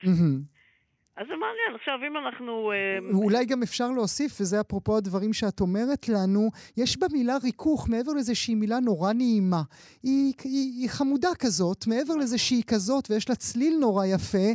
[1.17, 1.75] אז זה מעניין.
[1.81, 2.73] עכשיו, אם אנחנו...
[2.73, 8.13] אה, אולי גם אפשר להוסיף, וזה אפרופו הדברים שאת אומרת לנו, יש במילה ריכוך, מעבר
[8.13, 9.63] לזה שהיא מילה נורא נעימה.
[10.03, 14.49] היא, היא, היא חמודה כזאת, מעבר לזה שהיא כזאת ויש לה צליל נורא יפה,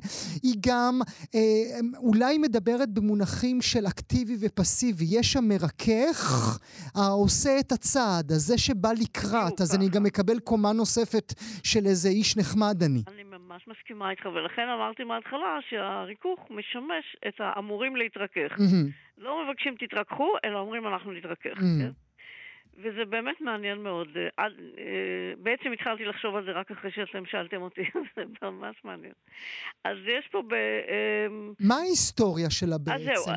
[0.43, 1.01] היא גם
[1.35, 1.39] אה,
[1.97, 5.05] אולי מדברת במונחים של אקטיבי ופסיבי.
[5.09, 6.57] יש שם מרכך,
[6.95, 11.33] העושה את הצעד, הזה שבא לקראת, אז אני גם מקבל קומה נוספת
[11.63, 13.03] של איזה איש נחמד אני.
[13.07, 13.23] אני
[13.67, 18.51] ממש מסכימה איתך, ולכן אמרתי מההתחלה שהריכוך משמש את האמורים להתרכך.
[18.57, 19.17] Mm-hmm.
[19.17, 21.57] לא מבקשים תתרככו, אלא אומרים אנחנו נתרכך.
[21.57, 21.81] Mm-hmm.
[21.81, 21.89] כן?
[22.83, 24.07] וזה באמת מעניין מאוד.
[24.15, 27.81] אה, עד, אה, בעצם התחלתי לחשוב על זה רק אחרי שאתם שאלתם אותי,
[28.15, 29.13] זה ממש מעניין.
[29.83, 30.53] אז יש פה ב...
[30.53, 33.11] אמ, מה ההיסטוריה שלה בעצם?
[33.11, 33.33] אז זהו,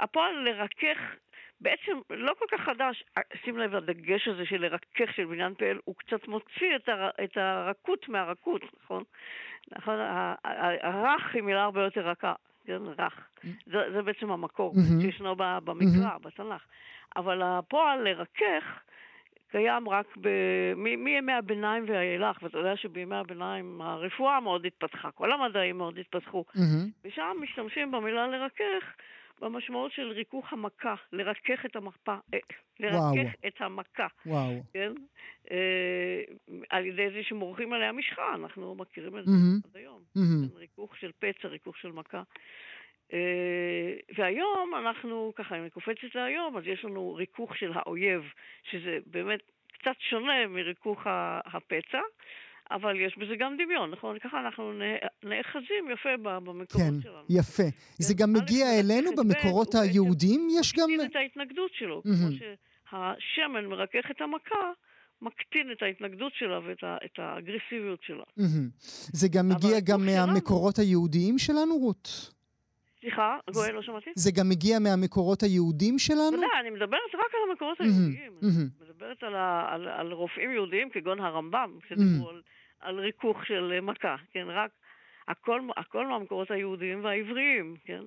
[0.00, 0.98] הפועל לרכך
[1.60, 3.04] בעצם לא כל כך חדש.
[3.18, 7.10] אה, שים לב, הדגש הזה של לרכך של בניין פועל, הוא קצת מוציא את, הר,
[7.24, 9.04] את הרכות מהרכות, נכון?
[9.72, 9.98] נכון?
[10.82, 12.34] הרך היא מילה הרבה יותר רכה.
[12.66, 13.28] כן, רך.
[13.66, 15.02] זה, זה בעצם המקור mm-hmm.
[15.02, 16.18] שישנו במקרא, mm-hmm.
[16.18, 16.64] בתנ"ך.
[17.16, 18.80] אבל הפועל לרכך
[19.50, 20.28] קיים רק ב...
[20.76, 21.04] מ...
[21.04, 26.44] מימי הביניים ואילך, ואתה יודע שבימי הביניים הרפואה מאוד התפתחה, כל המדעים מאוד התפתחו.
[26.48, 27.04] Mm-hmm.
[27.04, 28.94] ושם משתמשים במילה לרכך
[29.40, 32.38] במשמעות של ריכוך המכה, לרכך את המפה, אה,
[32.80, 33.14] לרכך וואו.
[33.46, 34.06] את המכה.
[34.26, 34.62] וואו.
[34.72, 34.92] כן?
[35.50, 36.22] אה,
[36.70, 39.68] על ידי זה שמורחים עליה משחה, אנחנו מכירים את זה mm-hmm.
[39.68, 40.02] עד היום.
[40.18, 40.56] Mm-hmm.
[40.58, 42.22] ריכוך של פצע, ריכוך של מכה.
[43.12, 48.22] אה, והיום אנחנו, ככה, אם אני קופצת להיום, אז יש לנו ריכוך של האויב,
[48.70, 49.40] שזה באמת
[49.72, 51.00] קצת שונה מריכוך
[51.44, 52.00] הפצע.
[52.70, 54.18] אבל יש בזה גם דמיון, נכון?
[54.18, 54.72] ככה אנחנו
[55.24, 57.26] נאחזים יפה במקורות כן, שלנו.
[57.28, 57.62] כן, יפה.
[57.98, 60.48] זה גם מגיע אלינו במקורות היהודיים?
[60.60, 60.88] יש גם...
[60.90, 62.02] מקטין את ההתנגדות שלו.
[62.02, 64.72] כמו שהשמן מרכך את המכה,
[65.22, 68.24] מקטין את ההתנגדות שלה ואת האגרסיביות שלה.
[69.12, 70.78] זה גם מגיע גם מהמקורות.
[70.78, 72.32] היהודיים שלנו, רות?
[73.00, 74.10] סליחה, גואל, לא שמעתי?
[74.14, 76.38] זה גם מגיע מהמקורות היהודים שלנו?
[76.38, 78.32] ודאי, אני מדברת רק על המקורות היהודיים.
[78.42, 78.50] אני
[78.80, 79.22] מדברת
[79.98, 82.42] על רופאים יהודיים כגון הרמב"ם, שדיברו על...
[82.80, 84.46] על ריכוך של אה, מכה, כן?
[84.48, 84.70] רק
[85.28, 88.02] הכל, הכל מהמקורות היהודיים והעבריים, כן?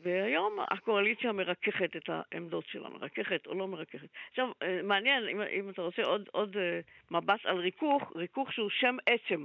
[0.00, 4.08] והיום הקואליציה מרככת את העמדות שלה, מרככת או לא מרככת.
[4.30, 8.70] עכשיו, אה, מעניין, אם, אם אתה רוצה עוד, עוד אה, מבט על ריכוך, ריכוך שהוא
[8.70, 9.44] שם עצם,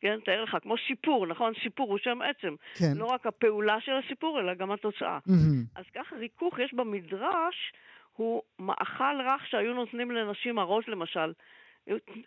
[0.00, 0.18] כן?
[0.24, 1.52] תאר לך, כמו סיפור, נכון?
[1.62, 2.54] סיפור הוא שם עצם.
[2.78, 2.92] כן.
[2.96, 5.18] לא רק הפעולה של הסיפור, אלא גם התוצאה.
[5.18, 5.78] Mm-hmm.
[5.80, 7.72] אז ככה ריכוך יש במדרש,
[8.12, 11.32] הוא מאכל רך שהיו נותנים לנשים הראש, למשל.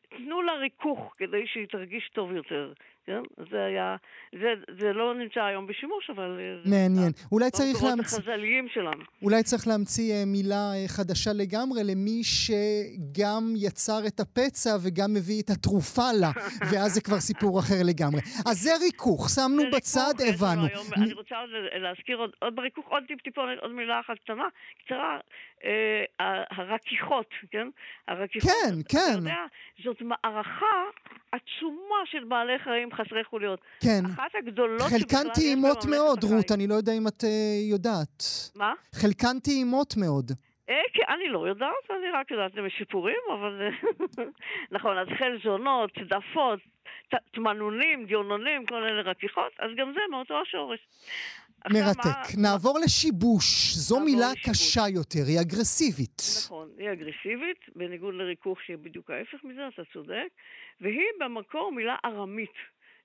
[0.10, 2.74] תנו לה ריכוך כדי שהיא תרגיש טוב יותר.
[3.10, 3.22] כן?
[3.51, 3.95] זה היה,
[4.32, 6.39] זה, זה לא נמצא היום בשימוש, אבל...
[6.66, 7.12] מעניין.
[7.32, 8.18] אולי צריך להמציא...
[8.18, 9.03] החז"ליים שלנו.
[9.22, 15.41] אולי צריך להמציא אה, מילה אה, חדשה לגמרי למי שגם יצר את הפצע וגם מביא
[15.41, 16.32] את התרופה לה,
[16.72, 18.22] ואז זה כבר סיפור אחר לגמרי.
[18.49, 20.68] אז זה ריכוך, שמנו זה בצד, ריכוך, הבנו.
[20.68, 20.88] היום.
[20.97, 21.36] אני רוצה
[21.84, 24.47] להזכיר עוד, עוד בריכוך, עוד טיפ-טיפונת, עוד מילה אחת קטנה,
[24.86, 25.18] קצרה.
[25.64, 27.68] אה, הרכיכות, כן?
[28.07, 28.51] הרכיכות.
[28.51, 29.12] כן, כן.
[29.12, 29.45] אתה יודע,
[29.84, 30.84] זאת מערכה
[31.32, 33.60] עצומה של בעלי חיים חסרי חוליות.
[33.84, 34.05] כן.
[34.05, 38.24] אחת הגדולות חלקן טעימות מאוד, רות, אני לא יודע אם את uh, יודעת.
[38.55, 38.74] מה?
[38.95, 40.32] חלקן טעימות מאוד.
[40.70, 43.70] אה, כן, אני לא יודעת, אני רק יודעת זה משיפורים, אבל...
[44.76, 46.60] נכון, אז חלזונות, צדפות,
[47.32, 50.80] תמנונים, דיונונים, כל אלה רכיכות, אז גם זה מאותו השורש.
[51.74, 52.38] מרתק.
[52.38, 52.49] מה...
[52.49, 53.74] נעבור לשיבוש.
[53.76, 54.49] זו נעבור מילה לשיבוש.
[54.49, 56.22] קשה יותר, היא אגרסיבית.
[56.45, 60.28] נכון, היא אגרסיבית, בניגוד לריכוך שהיא בדיוק ההפך מזה, אתה צודק,
[60.82, 62.53] והיא במקור מילה ארמית.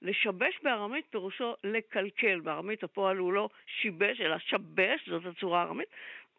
[0.03, 2.41] לשבש בארמית פירושו לקלקל.
[2.41, 5.89] בארמית הפועל הוא לא שיבש, אלא שבש, זאת הצורה הארמית,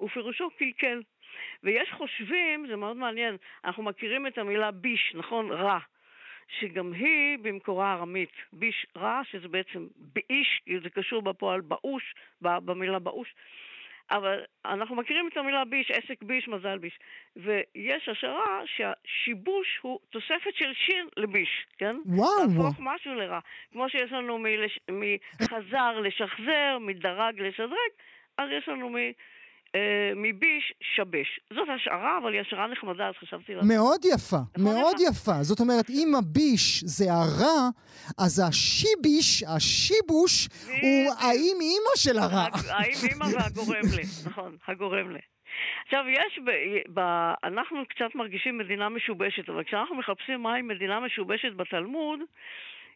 [0.01, 1.01] ופירושו קלקל.
[1.63, 5.51] ויש חושבים, זה מאוד מעניין, אנחנו מכירים את המילה ביש, נכון?
[5.51, 5.79] רע.
[6.47, 8.31] שגם היא במקורה ארמית.
[8.53, 13.33] ביש רע, שזה בעצם באיש, כי זה קשור בפועל באוש, במילה באוש.
[14.11, 16.99] אבל אנחנו מכירים את המילה ביש, עסק ביש, מזל ביש.
[17.35, 21.95] ויש השערה שהשיבוש הוא תוספת של שין לביש, כן?
[22.05, 22.29] וואו.
[22.47, 23.39] להפוך משהו לרע.
[23.71, 24.79] כמו שיש לנו מלש...
[25.41, 27.91] מחזר לשחזר, מדרג לשדרג,
[28.37, 28.95] אז יש לנו מ...
[29.75, 31.39] אה, מביש שבש.
[31.53, 33.53] זאת השערה, אבל היא השערה נחמדה, אז חשבתי...
[33.67, 35.43] מאוד יפה, מאוד יפה.
[35.43, 37.69] זאת אומרת, אם הביש זה הרע,
[38.17, 40.47] אז השיביש, השיבוש,
[40.81, 42.45] הוא האם אימא של הרע.
[42.69, 45.17] האם אימא והגורם ל, נכון, הגורם ל.
[45.85, 46.49] עכשיו, יש, ב,
[46.93, 46.99] ב,
[47.43, 52.19] אנחנו קצת מרגישים מדינה משובשת, אבל כשאנחנו מחפשים מהי מדינה משובשת בתלמוד,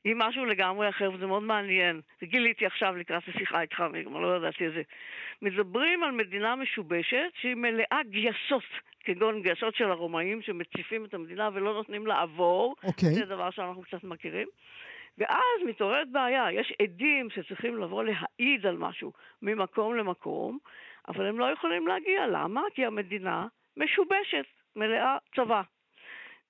[0.03, 2.01] היא משהו לגמרי אחר, וזה מאוד מעניין.
[2.21, 4.81] זה גיליתי עכשיו לקראת השיחה איתך, אני גם לא ידעתי את זה.
[5.41, 8.63] מדברים על מדינה משובשת שהיא מלאה גייסות,
[9.03, 12.75] כגון גייסות של הרומאים שמציפים את המדינה ולא נותנים לעבור.
[12.83, 13.09] אוקיי.
[13.09, 14.47] זה דבר שאנחנו קצת מכירים.
[15.17, 20.57] ואז מתעוררת בעיה, יש עדים שצריכים לבוא להעיד על משהו ממקום למקום,
[21.07, 22.27] אבל הם לא יכולים להגיע.
[22.27, 22.61] למה?
[22.73, 23.47] כי המדינה
[23.77, 24.45] משובשת,
[24.75, 25.61] מלאה צבא.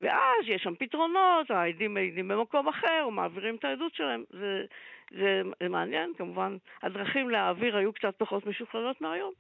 [0.02, 4.24] ואז יש שם פתרונות, העדים מעידים במקום אחר, מעבירים את העדות שלהם.
[4.32, 4.66] זה,
[5.12, 9.32] זה, זה מעניין, כמובן, הדרכים להעביר היו קצת פחות משוכללות מהיום,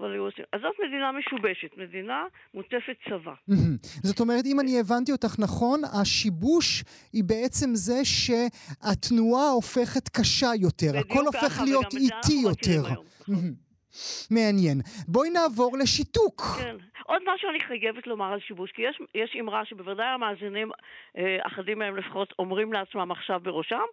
[0.00, 0.44] אבל היו עושים.
[0.52, 3.34] אז זאת מדינה משובשת, מדינה מוטפת צבא.
[4.08, 10.98] זאת אומרת, אם אני הבנתי אותך נכון, השיבוש היא בעצם זה שהתנועה הופכת קשה יותר,
[10.98, 12.80] הכל הופך להיות איטי יותר.
[12.80, 13.54] נכון.
[14.30, 14.78] מעניין.
[15.08, 16.42] בואי נעבור לשיתוק.
[16.42, 16.76] כן.
[17.06, 20.70] עוד משהו אני חייבת לומר על שיבוש, כי יש, יש אמרה שבוודאי המאזינים,
[21.18, 23.86] אה, אחדים מהם לפחות, אומרים לעצמם עכשיו בראשם.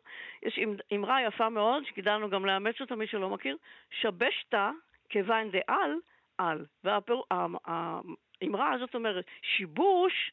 [0.43, 0.59] יש
[0.95, 3.57] אמרה יפה מאוד, שכדאי גם לאמץ אותה, מי שלא מכיר,
[4.01, 4.53] שבשת
[5.09, 5.91] כיוון דעל,
[6.37, 6.65] על.
[6.83, 10.31] והאמרה הזאת אומרת, שיבוש,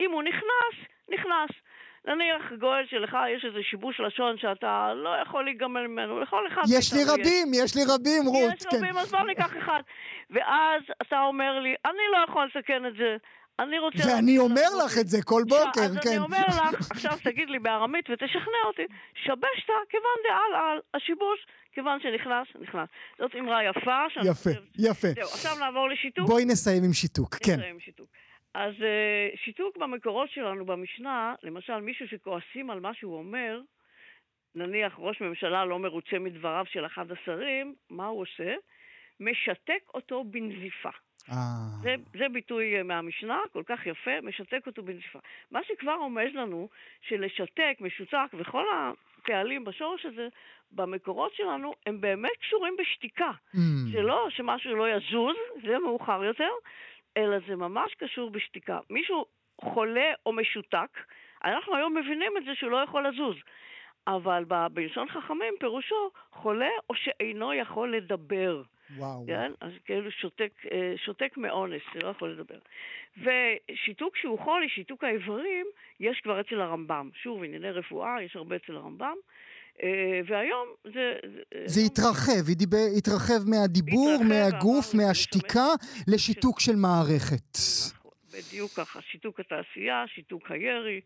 [0.00, 1.50] אם הוא נכנס, נכנס.
[2.06, 6.62] נניח, גואל, שלך יש איזה שיבוש לשון שאתה לא יכול להיגמל ממנו, לכל אחד...
[6.78, 8.54] יש לי רבים, יש לי רבים, רות.
[8.56, 9.80] יש רבים, אז בוא ניקח אחד.
[10.30, 13.16] ואז אתה אומר לי, אני לא יכול לסכן את זה.
[13.58, 13.98] אני רוצה...
[14.08, 15.80] ואני אומר לך את זה כל בוקר, כן.
[15.80, 21.46] אז אני אומר לך, עכשיו תגיד לי בארמית ותשכנע אותי, שבשת כיוון דעל על, השיבוש,
[21.72, 22.88] כיוון שנכנס, נכנס.
[23.18, 24.06] זאת אמרה יפה.
[24.24, 25.08] יפה, יפה.
[25.08, 26.26] זהו, עכשיו נעבור לשיתוק.
[26.26, 27.52] בואי נסיים עם שיתוק, כן.
[27.52, 28.06] נסיים עם שיתוק.
[28.54, 33.60] אז uh, שיתוק במקורות שלנו במשנה, למשל מישהו שכועסים על מה שהוא אומר,
[34.54, 38.54] נניח ראש ממשלה לא מרוצה מדבריו של אחד השרים, מה הוא עושה?
[39.20, 40.90] משתק אותו בנזיפה.
[41.30, 41.34] אה.
[41.82, 45.18] זה, זה ביטוי אה, מהמשנה, כל כך יפה, משתק אותו בנזיפה.
[45.50, 46.68] מה שכבר רומז לנו,
[47.00, 50.28] שלשתק, משותק וכל הפעלים בשורש הזה,
[50.72, 53.30] במקורות שלנו, הם באמת קשורים בשתיקה.
[53.54, 53.58] Mm.
[53.92, 56.50] זה לא שמשהו לא יזוז, זה מאוחר יותר,
[57.16, 58.78] אלא זה ממש קשור בשתיקה.
[58.90, 59.26] מישהו
[59.60, 60.98] חולה או משותק,
[61.44, 63.36] אנחנו היום מבינים את זה שהוא לא יכול לזוז.
[64.06, 68.62] אבל בלשון חכמים פירושו חולה או שאינו יכול לדבר.
[68.96, 69.24] וואו.
[69.26, 69.52] כן?
[69.60, 72.58] אז כאילו שותק, אה, שותק מאונס, זה לא יכול לדבר.
[73.16, 75.66] ושיתוק שהוא חולי, שיתוק האיברים,
[76.00, 77.10] יש כבר אצל הרמב"ם.
[77.14, 79.16] שוב, ענייני רפואה, יש הרבה אצל הרמב"ם.
[79.82, 81.12] אה, והיום זה...
[81.66, 82.48] זה התרחב,
[82.96, 85.66] התרחב מהדיבור, מהגוף, מהשתיקה,
[86.08, 87.58] לשיתוק של מערכת.
[87.94, 91.00] נכון, בדיוק ככה, שיתוק התעשייה, שיתוק הירי.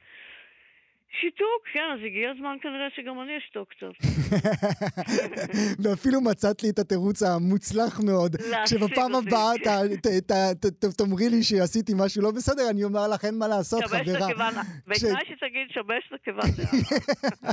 [1.20, 3.94] שיתוק, כן, אז הגיע הזמן כנראה שגם אני אשתוק קצת.
[5.82, 8.36] ואפילו מצאת לי את התירוץ המוצלח מאוד.
[8.64, 9.52] כשבפעם הבאה
[10.96, 14.50] תאמרי לי שעשיתי משהו לא בסדר, אני אומר לך, אין מה לעשות, חברה.
[14.88, 17.52] בתנאי שתגיד שבש לכיוון דעה.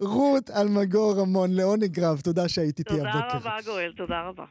[0.00, 3.20] רות אלמגור רמון, לעונג רב, תודה שהיית איתי הבוקר.
[3.20, 4.44] תודה רבה, גואל, תודה רבה.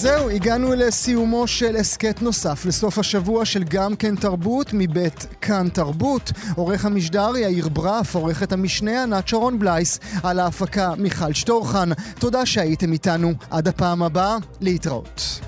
[0.00, 6.32] זהו, הגענו לסיומו של הסכת נוסף לסוף השבוע של גם כן תרבות מבית כאן תרבות.
[6.56, 11.88] עורך המשדר יאיר ברף, עורכת המשנה ענת שרון בלייס, על ההפקה מיכל שטורחן.
[12.18, 13.32] תודה שהייתם איתנו.
[13.50, 15.40] עד הפעם הבאה, להתראות.